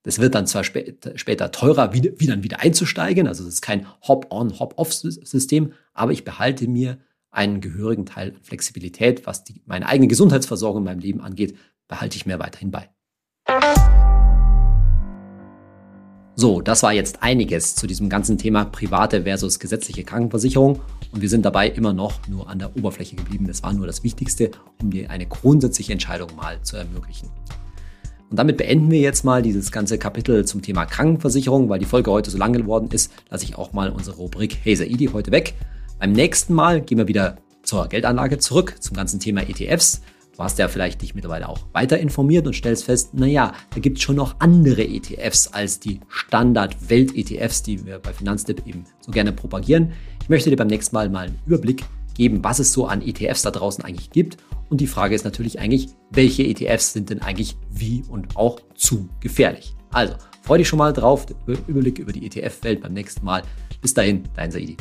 Das 0.02 0.18
wird 0.18 0.34
dann 0.34 0.46
zwar 0.46 0.64
später 0.64 1.50
teurer, 1.50 1.94
wieder, 1.94 2.10
wieder, 2.20 2.42
wieder 2.42 2.60
einzusteigen, 2.60 3.26
also 3.26 3.42
es 3.42 3.54
ist 3.54 3.62
kein 3.62 3.86
Hop-on, 4.02 4.58
Hop-off-System, 4.58 5.72
aber 5.94 6.12
ich 6.12 6.24
behalte 6.24 6.68
mir 6.68 6.98
einen 7.30 7.60
gehörigen 7.60 8.06
Teil 8.06 8.32
an 8.36 8.42
Flexibilität, 8.42 9.26
was 9.26 9.44
die, 9.44 9.62
meine 9.64 9.86
eigene 9.88 10.08
Gesundheitsversorgung 10.08 10.82
in 10.82 10.84
meinem 10.84 11.00
Leben 11.00 11.20
angeht, 11.20 11.56
behalte 11.88 12.16
ich 12.16 12.26
mir 12.26 12.38
weiterhin 12.38 12.70
bei. 12.70 12.93
So, 16.36 16.60
das 16.60 16.82
war 16.82 16.92
jetzt 16.92 17.22
einiges 17.22 17.76
zu 17.76 17.86
diesem 17.86 18.08
ganzen 18.08 18.38
Thema 18.38 18.64
private 18.64 19.22
versus 19.22 19.60
gesetzliche 19.60 20.02
Krankenversicherung 20.02 20.80
und 21.12 21.22
wir 21.22 21.28
sind 21.28 21.44
dabei 21.44 21.68
immer 21.68 21.92
noch 21.92 22.26
nur 22.26 22.48
an 22.48 22.58
der 22.58 22.76
Oberfläche 22.76 23.14
geblieben. 23.14 23.46
Das 23.46 23.62
war 23.62 23.72
nur 23.72 23.86
das 23.86 24.02
Wichtigste, 24.02 24.50
um 24.82 24.90
dir 24.90 25.10
eine 25.10 25.26
grundsätzliche 25.26 25.92
Entscheidung 25.92 26.34
mal 26.34 26.60
zu 26.62 26.76
ermöglichen. 26.76 27.30
Und 28.30 28.36
damit 28.36 28.56
beenden 28.56 28.90
wir 28.90 28.98
jetzt 28.98 29.24
mal 29.24 29.42
dieses 29.42 29.70
ganze 29.70 29.96
Kapitel 29.96 30.44
zum 30.44 30.60
Thema 30.60 30.86
Krankenversicherung, 30.86 31.68
weil 31.68 31.78
die 31.78 31.84
Folge 31.84 32.10
heute 32.10 32.32
so 32.32 32.38
lang 32.38 32.52
geworden 32.52 32.88
ist, 32.90 33.12
lasse 33.30 33.44
ich 33.44 33.56
auch 33.56 33.72
mal 33.72 33.90
unsere 33.90 34.16
Rubrik 34.16 34.58
Hey 34.60 34.74
Saidi 34.74 35.06
heute 35.12 35.30
weg. 35.30 35.54
Beim 36.00 36.10
nächsten 36.10 36.52
Mal 36.52 36.80
gehen 36.80 36.98
wir 36.98 37.06
wieder 37.06 37.36
zur 37.62 37.86
Geldanlage 37.86 38.38
zurück, 38.38 38.74
zum 38.80 38.96
ganzen 38.96 39.20
Thema 39.20 39.42
ETFs. 39.42 40.00
Hast 40.38 40.58
ja 40.58 40.68
vielleicht 40.68 41.02
dich 41.02 41.14
mittlerweile 41.14 41.48
auch 41.48 41.60
weiter 41.72 41.98
informiert 41.98 42.46
und 42.46 42.54
stellst 42.54 42.84
fest, 42.84 43.14
naja, 43.14 43.52
da 43.72 43.80
gibt 43.80 43.98
es 43.98 44.04
schon 44.04 44.16
noch 44.16 44.36
andere 44.40 44.82
ETFs 44.82 45.48
als 45.48 45.80
die 45.80 46.00
Standard-Welt-ETFs, 46.08 47.62
die 47.62 47.86
wir 47.86 47.98
bei 47.98 48.12
Finanztipp 48.12 48.66
eben 48.66 48.84
so 49.00 49.12
gerne 49.12 49.32
propagieren. 49.32 49.92
Ich 50.22 50.28
möchte 50.28 50.50
dir 50.50 50.56
beim 50.56 50.68
nächsten 50.68 50.94
Mal 50.96 51.08
mal 51.08 51.26
einen 51.26 51.38
Überblick 51.46 51.84
geben, 52.14 52.42
was 52.42 52.58
es 52.58 52.72
so 52.72 52.86
an 52.86 53.02
ETFs 53.02 53.42
da 53.42 53.50
draußen 53.50 53.84
eigentlich 53.84 54.10
gibt. 54.10 54.38
Und 54.70 54.80
die 54.80 54.86
Frage 54.86 55.14
ist 55.14 55.24
natürlich 55.24 55.58
eigentlich, 55.58 55.88
welche 56.10 56.44
ETFs 56.44 56.92
sind 56.92 57.10
denn 57.10 57.22
eigentlich 57.22 57.56
wie 57.70 58.02
und 58.08 58.36
auch 58.36 58.60
zu 58.74 59.08
gefährlich? 59.20 59.74
Also, 59.92 60.14
freu 60.42 60.58
dich 60.58 60.68
schon 60.68 60.78
mal 60.78 60.92
drauf, 60.92 61.26
Überblick 61.46 61.98
über 61.98 62.12
die 62.12 62.26
ETF-Welt 62.26 62.80
beim 62.80 62.92
nächsten 62.92 63.24
Mal. 63.24 63.42
Bis 63.80 63.94
dahin, 63.94 64.24
dein 64.34 64.50
Saidi. 64.50 64.76